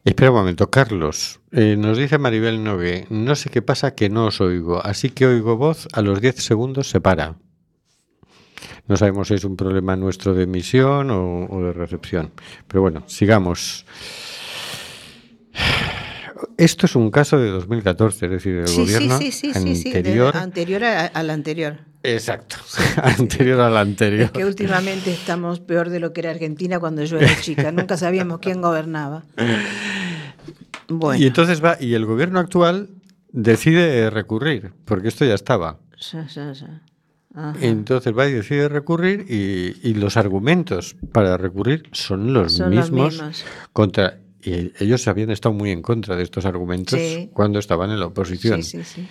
[0.05, 1.41] Espera un momento, Carlos.
[1.51, 5.25] eh, nos dice Maribel Nogue, no sé qué pasa que no os oigo, así que
[5.25, 7.35] oigo voz, a los 10 segundos se para.
[8.87, 12.31] No sabemos si es un problema nuestro de emisión o, o de recepción.
[12.69, 13.85] Pero bueno, sigamos.
[16.57, 19.91] Esto es un caso de 2014, es decir, del Sí, gobierno sí, sí, sí, sí,
[19.91, 20.35] de- anterior.
[20.37, 21.77] anterior a- al anterior.
[22.03, 22.55] Exacto,
[23.03, 24.21] anterior al anterior.
[24.25, 27.71] Es que últimamente estamos peor de lo que era Argentina cuando yo era chica.
[27.71, 29.23] Nunca sabíamos quién gobernaba.
[30.87, 32.89] Bueno, Y entonces va, y el gobierno actual
[33.31, 35.79] decide recurrir, porque esto ya estaba.
[36.11, 36.81] ya, ya, ya.
[37.61, 42.89] Entonces va y decide recurrir y, y los argumentos para recurrir son los Son los
[42.89, 43.45] mismos mismos.
[43.73, 44.17] contra
[44.47, 47.29] y ellos habían estado muy en contra de estos argumentos Sí.
[47.33, 48.63] cuando estaban en la oposición.
[48.63, 49.07] Sí, sí, sí.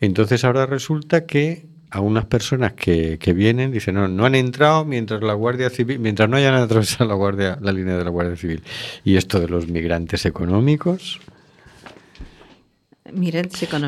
[0.00, 4.84] Entonces ahora resulta que a unas personas que, que vienen dicen no, no han entrado
[4.84, 8.36] mientras la Guardia Civil, mientras no hayan atravesado la guardia, la línea de la Guardia
[8.36, 8.62] Civil.
[9.04, 11.20] Y esto de los migrantes económicos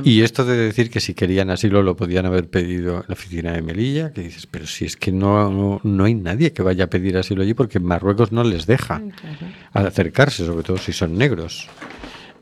[0.04, 3.52] Y esto de decir que si querían asilo lo podían haber pedido en la oficina
[3.52, 6.84] de Melilla, que dices, pero si es que no, no, no hay nadie que vaya
[6.84, 9.88] a pedir asilo allí porque Marruecos no les deja Claro.
[9.88, 11.66] acercarse, sobre todo si son negros.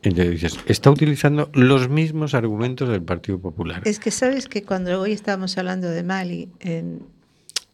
[0.02, 3.82] Entonces dices, está utilizando los mismos argumentos del Partido Popular.
[3.84, 7.00] Es que sabes que cuando hoy estábamos hablando de Mali, en,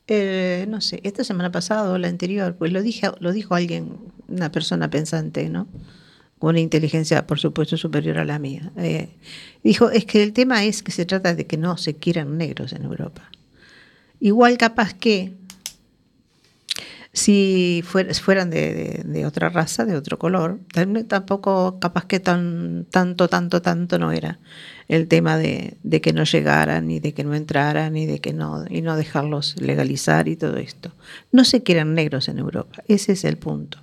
[0.06, 3.96] eh, no sé, esta semana pasada o la anterior, pues lo dije, lo dijo alguien,
[4.28, 5.66] una persona pensante, ¿no?
[6.40, 8.72] Con una inteligencia, por supuesto, superior a la mía.
[8.76, 9.10] Eh,
[9.62, 12.72] dijo, es que el tema es que se trata de que no se quieran negros
[12.72, 13.30] en Europa.
[14.18, 15.34] Igual capaz que
[17.12, 23.28] si fuer- fueran de, otra raza, de otro color, tam- tampoco capaz que tan, tanto,
[23.28, 24.38] tanto, tanto no era
[24.88, 28.32] el tema de, de que no llegaran, y de que no entraran, y de que
[28.32, 30.92] no, y no dejarlos legalizar y todo esto.
[31.32, 33.78] No se quieran negros en Europa, ese es el punto.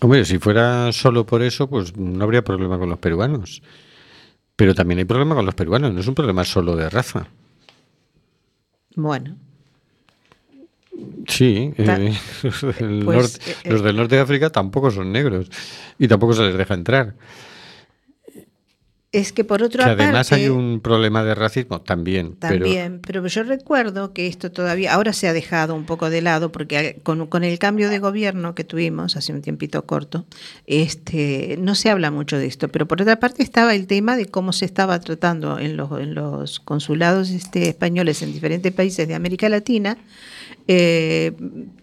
[0.00, 3.62] Hombre, si fuera solo por eso, pues no habría problema con los peruanos.
[4.56, 7.26] Pero también hay problema con los peruanos, no es un problema solo de raza.
[8.96, 9.36] Bueno,
[11.26, 15.50] Sí, eh, los, del Pues, norte- eh, los del norte de África tampoco son negros
[15.98, 17.14] y tampoco se les deja entrar.
[19.14, 20.44] Es que por Que otra además parte...
[20.44, 22.34] hay un problema de racismo también.
[22.34, 23.24] También, pero...
[23.28, 27.28] yo recuerdo que esto todavía, ahora se ha dejado un poco de lado, porque con,
[27.28, 30.26] con el cambio de gobierno que tuvimos hace un tiempito corto,
[30.66, 34.26] este, no se habla mucho de esto, pero por otra parte estaba el tema de
[34.26, 39.14] cómo se estaba tratando en los, en los consulados este, españoles en diferentes países de
[39.14, 39.96] América Latina,
[40.66, 41.32] eh,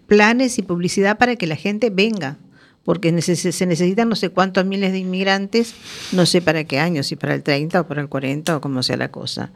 [0.06, 2.36] planes y publicidad para que la gente venga
[2.84, 5.74] porque se necesitan no sé cuántos miles de inmigrantes,
[6.12, 8.82] no sé para qué año, si para el 30 o para el 40 o como
[8.82, 9.52] sea la cosa.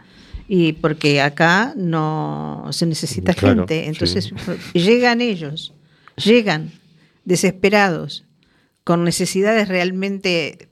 [0.48, 4.32] Y porque acá no se necesita Claro, gente, entonces
[4.72, 4.78] sí.
[4.78, 5.74] llegan ellos,
[6.16, 6.70] llegan
[7.24, 8.24] desesperados,
[8.84, 10.68] con necesidades realmente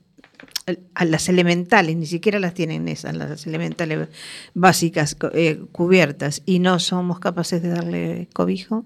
[0.95, 4.07] a las elementales, ni siquiera las tienen esas, las elementales
[4.53, 8.85] básicas eh, cubiertas, y no somos capaces de darle cobijo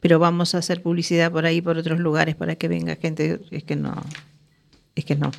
[0.00, 3.40] pero vamos a hacer publicidad por ahí, por otros lugares, para que venga gente.
[3.50, 3.94] Es que no.
[4.94, 5.30] Es que no.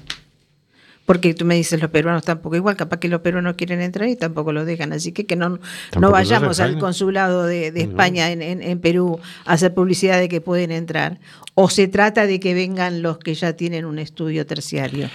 [1.06, 4.16] Porque tú me dices, los peruanos tampoco igual, capaz que los peruanos quieren entrar y
[4.16, 4.94] tampoco lo dejan.
[4.94, 5.58] Así que que no,
[6.00, 7.90] no vayamos los al consulado de, de No.
[7.92, 11.20] España en, en- en Perú a hacer publicidad de que pueden entrar.
[11.56, 15.10] O se trata de que vengan los que ya tienen un estudio terciario.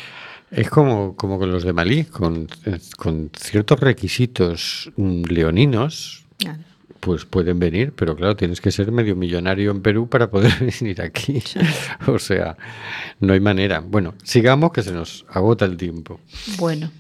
[0.50, 2.48] Es como, como con los de Malí, con,
[2.96, 6.58] con ciertos requisitos mm, leoninos, Claro.
[7.04, 11.02] Pues pueden venir, pero claro, tienes que ser medio millonario en Perú para poder venir
[11.02, 11.42] aquí.
[12.06, 12.56] o sea,
[13.20, 13.80] no hay manera.
[13.80, 16.18] Bueno, sigamos que se nos agota el tiempo.
[16.58, 16.90] Bueno,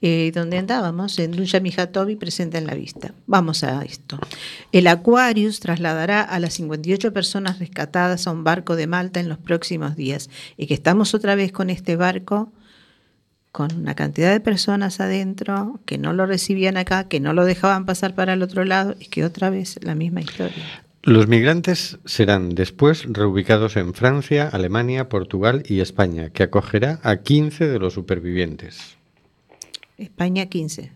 [0.00, 3.12] eh, donde andábamos, en Dunya Mijatovi presenta en la vista.
[3.26, 4.18] Vamos a esto.
[4.72, 9.36] El Aquarius trasladará a las 58 personas rescatadas a un barco de Malta en los
[9.36, 10.30] próximos días.
[10.56, 12.50] Y que estamos otra vez con este barco,
[13.54, 17.86] con una cantidad de personas adentro, que no lo recibían acá, que no lo dejaban
[17.86, 20.64] pasar para el otro lado, y que otra vez la misma historia.
[21.04, 27.68] Los migrantes serán después reubicados en Francia, Alemania, Portugal y España, que acogerá a 15
[27.68, 28.96] de los supervivientes.
[29.98, 30.90] España 15.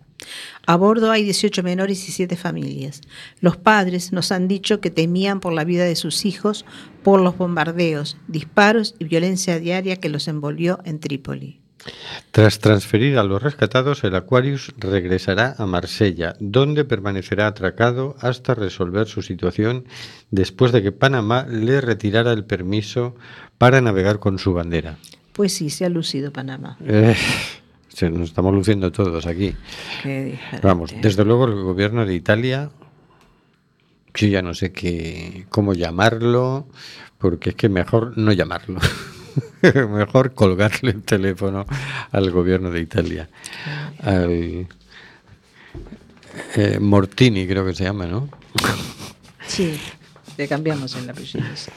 [0.67, 3.03] A bordo hay 18 menores y 7 familias.
[3.41, 6.65] Los padres nos han dicho que temían por la vida de sus hijos
[7.05, 11.61] por los bombardeos, disparos y violencia diaria que los envolvió en Trípoli.
[12.31, 19.07] Tras transferir a los rescatados, el Aquarius regresará a Marsella, donde permanecerá atracado hasta resolver
[19.07, 19.85] su situación
[20.31, 23.15] después de que Panamá le retirara el permiso
[23.57, 24.99] para navegar con su bandera.
[25.33, 26.77] Pues sí, se ha lucido Panamá.
[26.85, 27.17] Eh,
[27.89, 29.55] se nos estamos luciendo todos aquí.
[30.03, 30.39] Qué.
[30.63, 32.71] Vamos, desde luego el gobierno de Italia,
[34.15, 36.67] yo ya no sé qué, cómo llamarlo,
[37.19, 38.81] porque es que mejor no llamarlo.
[39.91, 41.67] mejor colgarle el teléfono
[42.13, 43.29] al gobierno de Italia.
[44.03, 44.67] Al
[46.57, 48.29] eh, Mortini creo que se llama, ¿no?
[49.47, 49.79] Sí,
[50.37, 51.45] le cambiamos el apellido.
[51.55, 51.71] sí.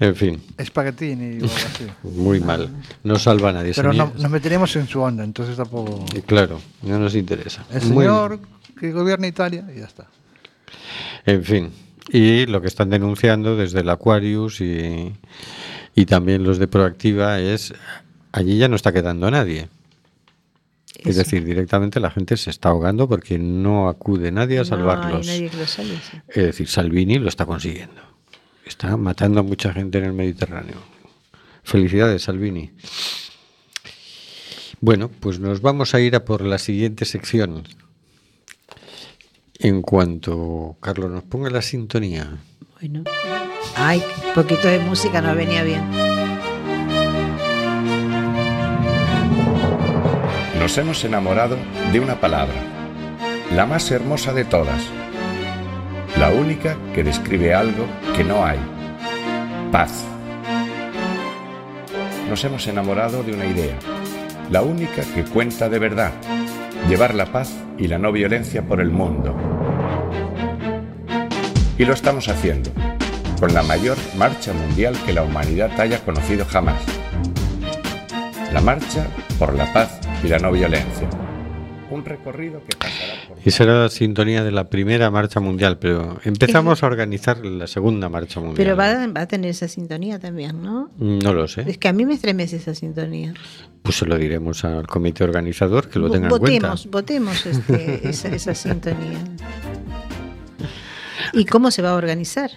[0.00, 1.86] En fin, Espaguetini o algo así.
[2.08, 2.70] muy mal.
[3.04, 3.72] No salva a nadie.
[3.76, 6.06] Pero no, nos meteremos en su onda, entonces tampoco...
[6.16, 7.66] Y Claro, no nos interesa.
[7.70, 8.40] El Muy- señor
[8.78, 10.06] que gobierna Italia y ya está.
[11.26, 11.70] En fin,
[12.08, 15.12] y lo que están denunciando desde el Aquarius y,
[15.94, 17.74] y también los de Proactiva es,
[18.32, 19.68] allí ya no está quedando nadie.
[21.04, 25.26] Es decir, directamente la gente se está ahogando porque no acude nadie a salvarlos.
[25.26, 25.98] No hay nadie que lo salve.
[26.10, 26.18] sí.
[26.28, 28.02] Es decir, Salvini lo está consiguiendo.
[28.66, 30.76] Está matando a mucha gente en el Mediterráneo.
[31.62, 32.72] Felicidades, Salvini.
[34.80, 37.64] Bueno, pues nos vamos a ir a por la siguiente sección.
[39.58, 42.38] En cuanto Carlos nos ponga la sintonía.
[42.80, 43.04] Bueno.
[43.76, 44.02] Ay,
[44.34, 45.82] poquito de música no venía bien.
[50.58, 51.56] Nos hemos enamorado
[51.92, 52.54] de una palabra,
[53.54, 54.82] la más hermosa de todas,
[56.18, 57.86] la única que describe algo
[58.16, 58.58] que no hay,
[59.72, 60.04] paz.
[62.28, 63.76] Nos hemos enamorado de una idea,
[64.50, 66.12] la única que cuenta de verdad,
[66.88, 69.34] llevar la paz y la no violencia por el mundo.
[71.78, 72.70] Y lo estamos haciendo,
[73.40, 76.80] con la mayor marcha mundial que la humanidad haya conocido jamás.
[78.52, 79.06] La marcha
[79.38, 81.08] por la paz y la no violencia.
[81.90, 83.38] Un recorrido que pasará por...
[83.44, 88.08] Esa era la sintonía de la primera marcha mundial, pero empezamos a organizar la segunda
[88.08, 88.56] marcha mundial.
[88.56, 90.90] Pero va, a- va a tener esa sintonía también, ¿no?
[90.98, 91.64] No lo sé.
[91.66, 93.34] Es que a mí me estremece esa sintonía.
[93.82, 96.68] Pues se lo diremos al comité organizador que lo tenga en cuenta.
[96.68, 99.18] votemos, votemos este, esa, esa sintonía.
[101.32, 102.50] ¿Y cómo se va a organizar?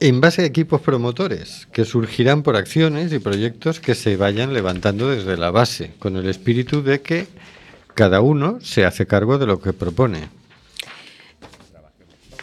[0.00, 5.08] En base a equipos promotores que surgirán por acciones y proyectos que se vayan levantando
[5.08, 7.26] desde la base, con el espíritu de que
[7.94, 10.28] cada uno se hace cargo de lo que propone.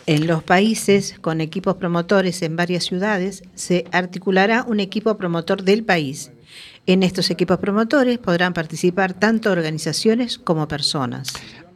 [0.05, 5.83] En los países con equipos promotores en varias ciudades se articulará un equipo promotor del
[5.83, 6.31] país.
[6.87, 11.33] En estos equipos promotores podrán participar tanto organizaciones como personas.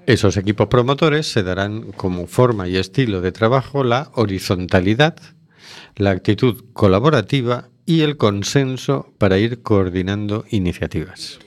[0.07, 5.15] Esos equipos promotores se darán como forma y estilo de trabajo la horizontalidad,
[5.95, 11.39] la actitud colaborativa y el consenso para ir coordinando iniciativas.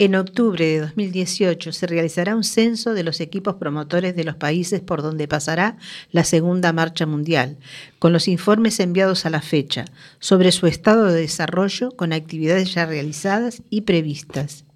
[0.00, 4.80] En octubre de 2018 se realizará un censo de los equipos promotores de los países
[4.80, 5.76] por donde pasará
[6.12, 7.56] la Segunda Marcha Mundial,
[7.98, 9.86] con los informes enviados a la fecha
[10.20, 14.67] sobre su estado de desarrollo con actividades ya realizadas y previstas.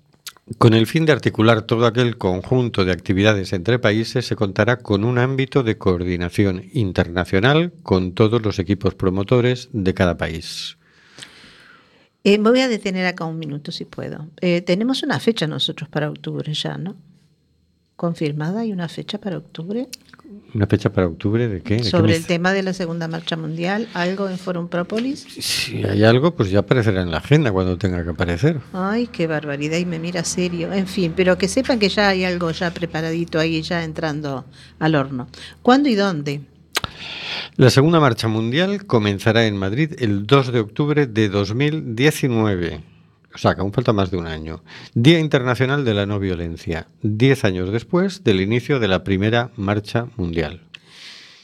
[0.58, 5.04] Con el fin de articular todo aquel conjunto de actividades entre países, se contará con
[5.04, 10.76] un ámbito de coordinación internacional con todos los equipos promotores de cada país.
[12.24, 14.28] Eh, me voy a detener acá un minuto si puedo.
[14.40, 16.96] Eh, tenemos una fecha nosotros para octubre ya, ¿no?
[17.96, 19.88] Confirmada, hay una fecha para octubre.
[20.54, 21.76] ¿Una fecha para octubre de qué?
[21.76, 25.26] ¿De qué Sobre el tema de la Segunda Marcha Mundial, algo en Forum Propolis.
[25.40, 28.60] Si hay algo, pues ya aparecerá en la agenda cuando tenga que aparecer.
[28.72, 30.72] Ay, qué barbaridad, y me mira serio.
[30.72, 34.44] En fin, pero que sepan que ya hay algo ya preparadito ahí, ya entrando
[34.78, 35.28] al horno.
[35.62, 36.42] ¿Cuándo y dónde?
[37.56, 42.91] La segunda marcha mundial comenzará en Madrid el 2 de octubre de 2019.
[43.34, 44.62] O sea, aún falta más de un año.
[44.94, 50.06] Día Internacional de la No Violencia, 10 años después del inicio de la primera marcha
[50.16, 50.60] mundial.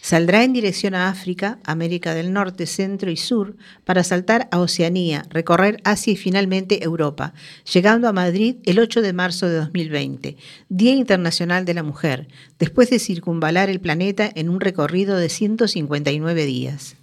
[0.00, 5.26] Saldrá en dirección a África, América del Norte, Centro y Sur para saltar a Oceanía,
[5.28, 7.34] recorrer Asia y finalmente Europa,
[7.70, 10.36] llegando a Madrid el 8 de marzo de 2020,
[10.70, 12.28] Día Internacional de la Mujer,
[12.58, 16.96] después de circunvalar el planeta en un recorrido de 159 días.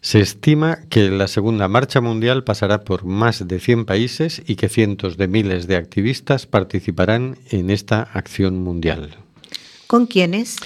[0.00, 4.68] Se estima que la segunda marcha mundial pasará por más de 100 países y que
[4.68, 9.16] cientos de miles de activistas participarán en esta acción mundial.
[9.86, 10.56] ¿Con quiénes?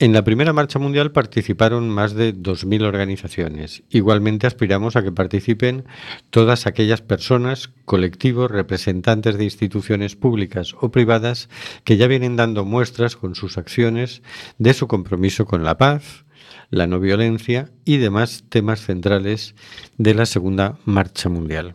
[0.00, 3.82] En la primera marcha mundial participaron más de 2.000 organizaciones.
[3.90, 5.86] Igualmente aspiramos a que participen
[6.30, 11.48] todas aquellas personas, colectivos, representantes de instituciones públicas o privadas
[11.82, 14.22] que ya vienen dando muestras con sus acciones
[14.58, 16.24] de su compromiso con la paz,
[16.70, 19.54] la no violencia y demás temas centrales
[19.96, 21.74] de la segunda marcha mundial.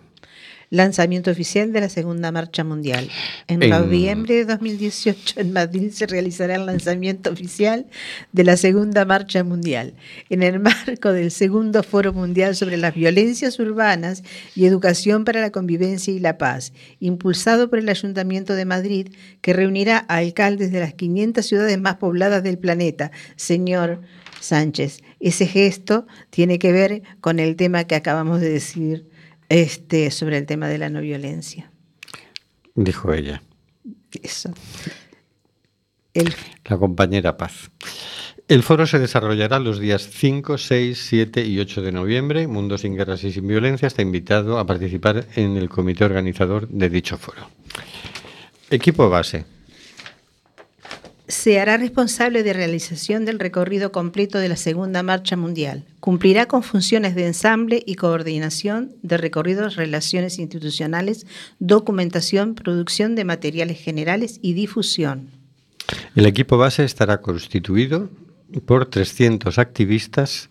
[0.69, 3.07] Lanzamiento oficial de la Segunda Marcha Mundial.
[3.47, 7.85] En, En- noviembre de 2018 en Madrid se realizará el lanzamiento oficial
[8.31, 9.93] de la Segunda Marcha Mundial,
[10.31, 14.23] en el marco del Segundo Foro Mundial sobre las Violencias Urbanas
[14.55, 19.09] y Educación para la Convivencia y la Paz, impulsado por el Ayuntamiento de Madrid,
[19.41, 23.11] que reunirá a alcaldes de las 500 ciudades más pobladas del planeta.
[23.35, 24.01] Señor
[24.43, 29.07] Sánchez, ese gesto tiene que ver con el tema que acabamos de decir
[29.47, 31.71] este, sobre el tema de la no violencia.
[32.75, 33.41] Dijo ella,
[34.21, 34.53] Eso.
[36.13, 36.33] El,
[36.65, 37.71] la compañera Paz.
[38.49, 42.45] El foro se desarrollará los días 5, 6, 7 y 8 de noviembre.
[42.47, 46.89] Mundo sin guerras y sin violencia está invitado a participar en el comité organizador de
[46.89, 47.49] dicho foro.
[48.69, 49.52] Equipo base.
[51.27, 55.85] Se hará responsable de realización del recorrido completo de la Segunda Marcha Mundial.
[55.99, 61.25] Cumplirá con funciones de ensamble y coordinación de recorridos, relaciones institucionales,
[61.59, 65.29] documentación, producción de materiales generales y difusión.
[66.15, 68.09] El equipo base estará constituido
[68.65, 70.49] por 300 activistas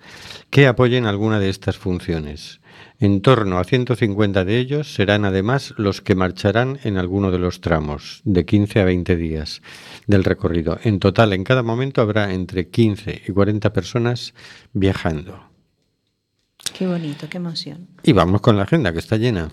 [0.50, 2.61] que apoyen alguna de estas funciones.
[3.02, 7.60] En torno a 150 de ellos serán además los que marcharán en alguno de los
[7.60, 9.60] tramos, de 15 a 20 días
[10.06, 10.78] del recorrido.
[10.84, 14.34] En total, en cada momento habrá entre 15 y 40 personas
[14.72, 15.50] viajando.
[16.78, 17.88] Qué bonito, qué emoción.
[18.04, 19.50] Y vamos con la agenda, que está llena.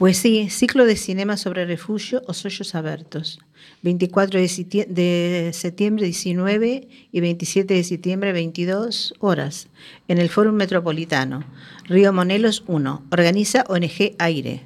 [0.00, 3.38] Pues sí, ciclo de cinema sobre refugio o Soyos Abertos.
[3.82, 9.68] 24 de, siti- de septiembre 19 y 27 de septiembre 22 horas
[10.08, 11.44] en el Fórum Metropolitano.
[11.84, 13.08] Río Monelos 1.
[13.12, 14.62] Organiza ONG Aire.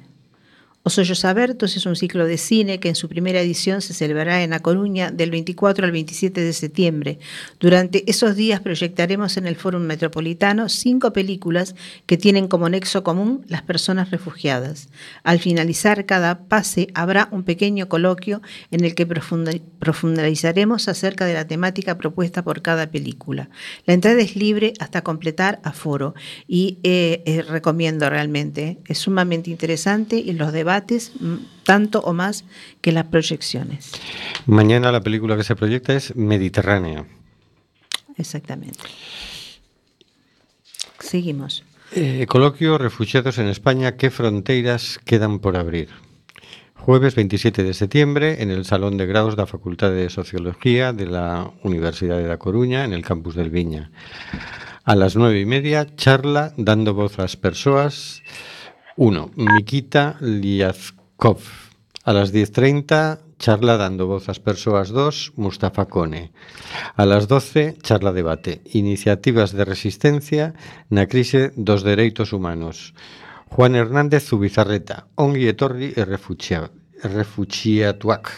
[0.87, 4.43] Os Hoyos Abertos es un ciclo de cine que en su primera edición se celebrará
[4.43, 7.17] en La Coruña del 24 al 27 de septiembre.
[7.59, 11.73] Durante esos días proyectaremos en el Fórum Metropolitano cinco películas
[12.05, 14.89] que tienen como nexo común las personas refugiadas.
[15.23, 21.47] Al finalizar cada pase habrá un pequeño coloquio en el que profundizaremos acerca de la
[21.47, 23.49] temática propuesta por cada película.
[23.87, 26.13] La entrada es libre hasta completar aforo
[26.47, 28.77] y eh, eh, recomiendo realmente.
[28.85, 32.45] Es sumamente interesante y los debates mm, tanto o más
[32.81, 33.91] que las proyecciones.
[34.45, 37.05] Mañana la película que se proyecta es Mediterránea.
[38.17, 38.79] Exactamente.
[40.99, 41.63] Seguimos.
[41.91, 45.89] Eh, coloquio Refugiados en España, ¿qué fronteras quedan por abrir?
[46.73, 51.51] Jueves 27 de septiembre en el Salón de Grados da Facultad de Sociología de la
[51.63, 53.91] Universidad de La Coruña, en el campus del Viña.
[54.83, 58.21] A las nueve y media, charla dando voz a las personas
[58.97, 59.31] 1.
[59.35, 61.41] Mikita Liazkov.
[62.05, 66.31] A las 10.30, charla dando voz ás persoas 2, Mustafa Cone.
[66.95, 68.61] A las 12, charla debate.
[68.71, 70.55] Iniciativas de resistencia
[70.87, 72.95] na crise dos dereitos humanos.
[73.51, 76.71] Juan Hernández Zubizarreta, ongi etorri e refugia,
[77.03, 78.31] refugiatuac.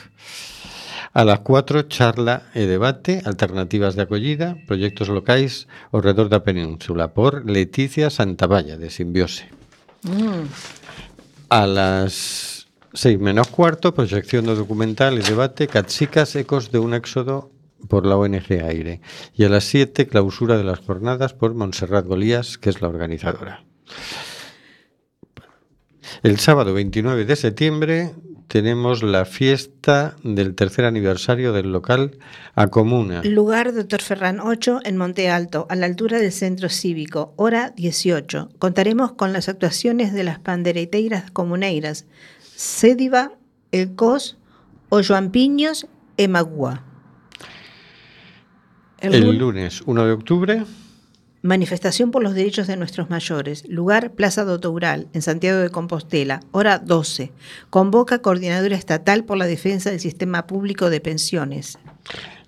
[1.13, 7.13] A las 4, charla e debate, alternativas de acollida, proxectos locais ao redor da península,
[7.13, 9.56] por Leticia Santavalla, de Simbiose.
[11.49, 17.51] A las 6 menos cuarto, proyección do documental y debate Catsicas, ecos de un éxodo
[17.87, 19.01] por la ONG Aire.
[19.33, 23.63] Y a las 7, clausura de las jornadas por Montserrat Golías, que es la organizadora.
[26.23, 28.15] El sábado 29 de septiembre
[28.47, 32.17] tenemos la fiesta del tercer aniversario del local
[32.55, 33.21] A Comuna.
[33.23, 34.01] Lugar Dr.
[34.01, 38.49] Ferran 8 en Monte Alto, a la altura del centro cívico, hora 18.
[38.57, 42.05] Contaremos con las actuaciones de las pandereteiras comuneiras
[42.55, 43.33] Cédiva,
[43.71, 44.37] El Cos,
[44.89, 46.83] Joan Piños e Magua.
[48.99, 50.63] El El lun- lunes 1 de octubre
[51.43, 53.63] Manifestación por los derechos de nuestros mayores.
[53.69, 56.39] Lugar Plaza do Toural, en Santiago de Compostela.
[56.51, 57.31] Hora 12.
[57.69, 61.77] Convoca Coordinadora Estatal por la Defensa del Sistema Público de Pensiones.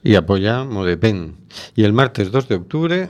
[0.03, 1.35] y apoya Modepen.
[1.75, 3.09] Y el martes 2 de octubre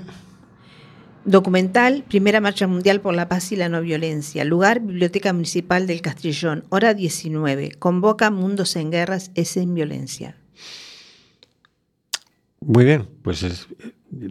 [1.26, 4.44] Documental Primera Marcha Mundial por la Paz y la No Violencia.
[4.46, 6.64] Lugar Biblioteca Municipal del Castrillón.
[6.70, 7.74] Hora 19.
[7.78, 10.39] Convoca Mundos en Guerras es en Violencia.
[12.72, 13.68] Muy bien, pues es-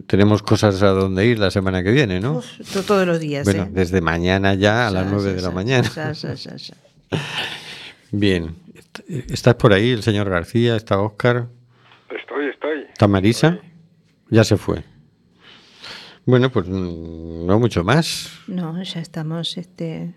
[0.07, 2.37] tenemos cosas a donde ir la semana que viene, ¿no?
[2.37, 2.45] Uf,
[2.87, 3.43] todos los días.
[3.43, 3.69] bueno, ¿eh?
[3.69, 5.89] desde mañana ya a las Ya, 9 ya, de la ya, mañana.
[5.93, 6.73] ya, ya, ya, ya.
[8.11, 10.77] Bien, Est- ¿estás por ahí el señor García?
[10.77, 11.49] ¿Está Óscar?
[12.17, 12.83] Estoy, estoy.
[12.93, 13.59] ¿Está Marisa?
[14.29, 14.85] Ya se fue.
[16.25, 18.29] Bueno, pues mm, no mucho más.
[18.47, 20.13] No, ya estamos este,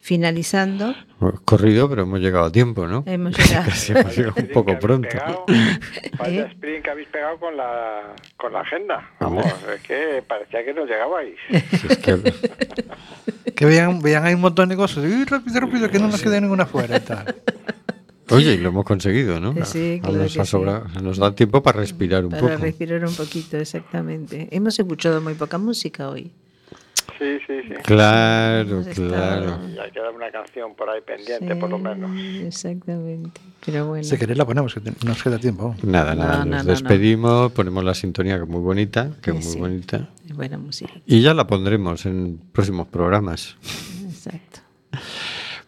[0.00, 0.94] finalizando.
[1.20, 3.02] Hemos corrido, pero hemos llegado a tiempo, ¿no?
[3.06, 3.66] Hemos llegado.
[3.66, 5.08] Casi hemos llegado un poco pronto.
[5.08, 5.44] pegado,
[6.18, 9.10] vaya sprint que habéis pegado con la, con la agenda.
[9.20, 9.44] Vamos,
[9.74, 11.36] es que parecía que no llegabais.
[11.70, 12.34] Si es que-
[13.54, 15.04] Que vean, vean ahí un montón de cosas.
[15.04, 17.34] Y rápido, rápido, que no nos quede ninguna fuera y tal.
[18.30, 19.54] Oye, y lo hemos conseguido, ¿no?
[19.54, 20.56] Que sí, claro nos, que sí.
[21.02, 22.56] nos da tiempo para respirar un Para poco.
[22.58, 24.48] respirar un poquito, exactamente.
[24.52, 26.30] Hemos escuchado muy poca música hoy.
[27.18, 27.74] Sí, sí, sí.
[27.84, 29.58] Claro, claro.
[29.74, 32.10] Y hay que dar una canción por ahí pendiente, por lo menos.
[32.44, 33.40] Exactamente.
[33.64, 34.04] Pero bueno.
[34.04, 35.74] Si queréis la ponemos, que nos queda tiempo.
[35.82, 36.64] Nada, nada, no, nos no, no.
[36.64, 39.58] despedimos, ponemos la sintonía que es muy bonita, que es Sí, muy sí.
[39.60, 40.08] bonita.
[40.26, 40.92] Es buena música.
[41.06, 43.56] Y ya la pondremos en próximos programas.
[44.04, 44.60] Exacto.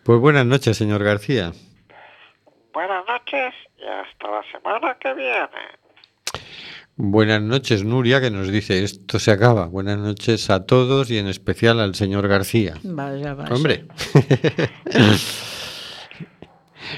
[0.04, 1.52] Pues buenas noches, señor García.
[2.72, 5.48] Buenas noches y hasta la semana que viene.
[7.02, 9.68] Buenas noches, Nuria, que nos dice esto se acaba.
[9.68, 12.74] Buenas noches a todos y en especial al señor García.
[12.82, 13.54] Vaya, vaya.
[13.54, 13.86] Hombre.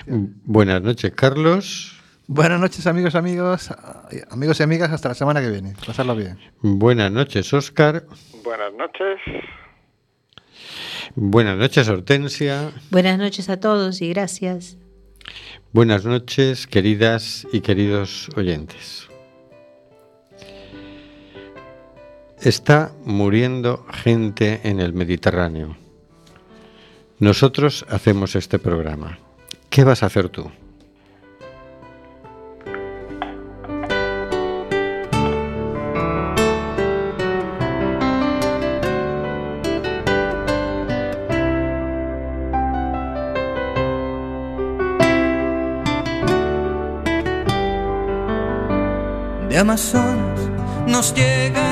[0.44, 1.96] Buenas noches, Carlos.
[2.26, 3.70] Buenas noches, amigos, amigos,
[4.28, 4.90] amigos y amigas.
[4.90, 5.74] Hasta la semana que viene.
[5.86, 6.36] Pasarlo bien.
[6.62, 8.04] Buenas noches, Óscar.
[8.42, 9.20] Buenas noches.
[11.14, 12.72] Buenas noches, Hortensia.
[12.90, 14.78] Buenas noches a todos y gracias.
[15.72, 19.11] Buenas noches, queridas y queridos oyentes.
[22.44, 25.76] Está muriendo gente en el Mediterráneo.
[27.20, 29.20] Nosotros hacemos este programa.
[29.70, 30.50] ¿Qué vas a hacer tú?
[49.48, 49.58] De
[50.88, 51.71] nos llega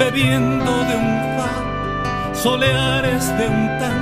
[0.00, 4.00] bebiendo de un far, soleares de un tan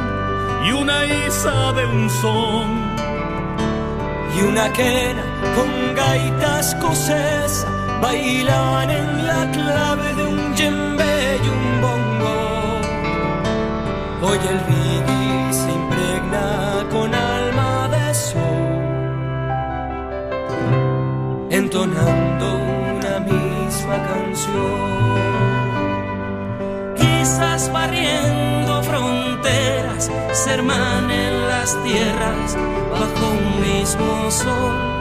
[0.67, 2.69] y una isa de un son.
[4.37, 5.25] Y una quena
[5.57, 7.69] con gaitas escocesa
[8.01, 12.37] bailan en la clave de un djembe y un bongo.
[14.27, 18.69] Hoy el reggae se impregna con alma de sol
[21.51, 22.47] entonando
[22.99, 24.88] una misma canción.
[27.72, 32.57] Barriendo fronteras se hermanen las tierras
[32.91, 34.98] bajo un mismo sol.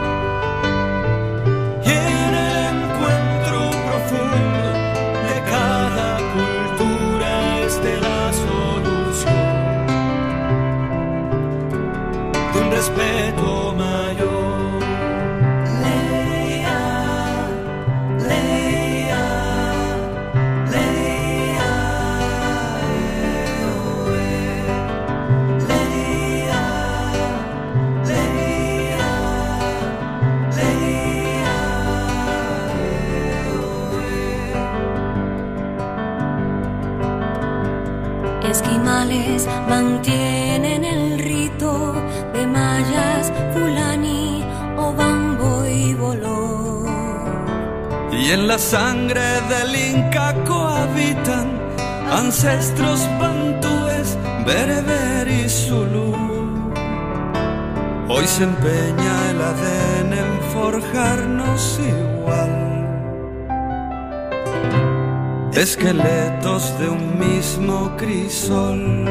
[39.68, 41.94] Mantienen el rito
[42.32, 44.44] de mayas, fulani
[44.76, 46.84] o bambo y boló.
[48.12, 51.58] Y en la sangre del Inca cohabitan
[52.10, 54.16] ancestros bantúes,
[54.46, 56.14] bereber y zulú.
[58.08, 62.58] Hoy se empeña el ADN en forjarnos igual.
[65.52, 69.04] Esqueletos de un mismo crisol.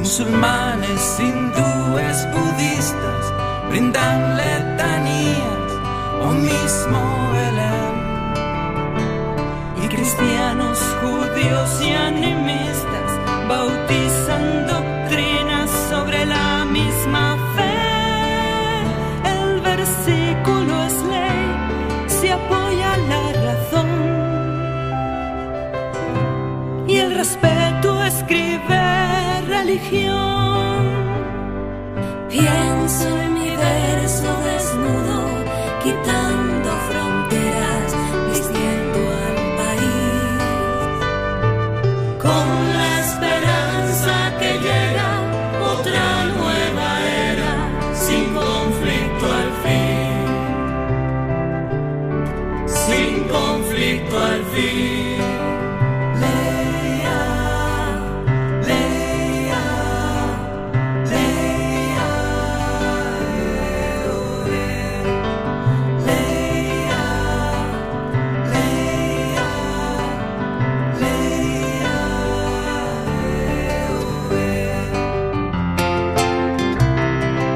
[0.00, 3.24] Musulmanes, hindúes, budistas
[3.68, 5.72] brindan letanías
[6.22, 7.00] o mismo
[7.34, 7.94] Belén.
[9.84, 13.10] Y cristianos, judíos y animistas
[13.46, 17.76] bautizan doctrinas sobre la misma fe.
[19.36, 21.44] El versículo es ley,
[22.08, 23.90] se apoya la razón.
[26.88, 27.59] Y el respeto
[29.80, 30.84] religión.
[32.28, 35.44] Pienso en mi verso desnudo,
[35.82, 36.19] quitando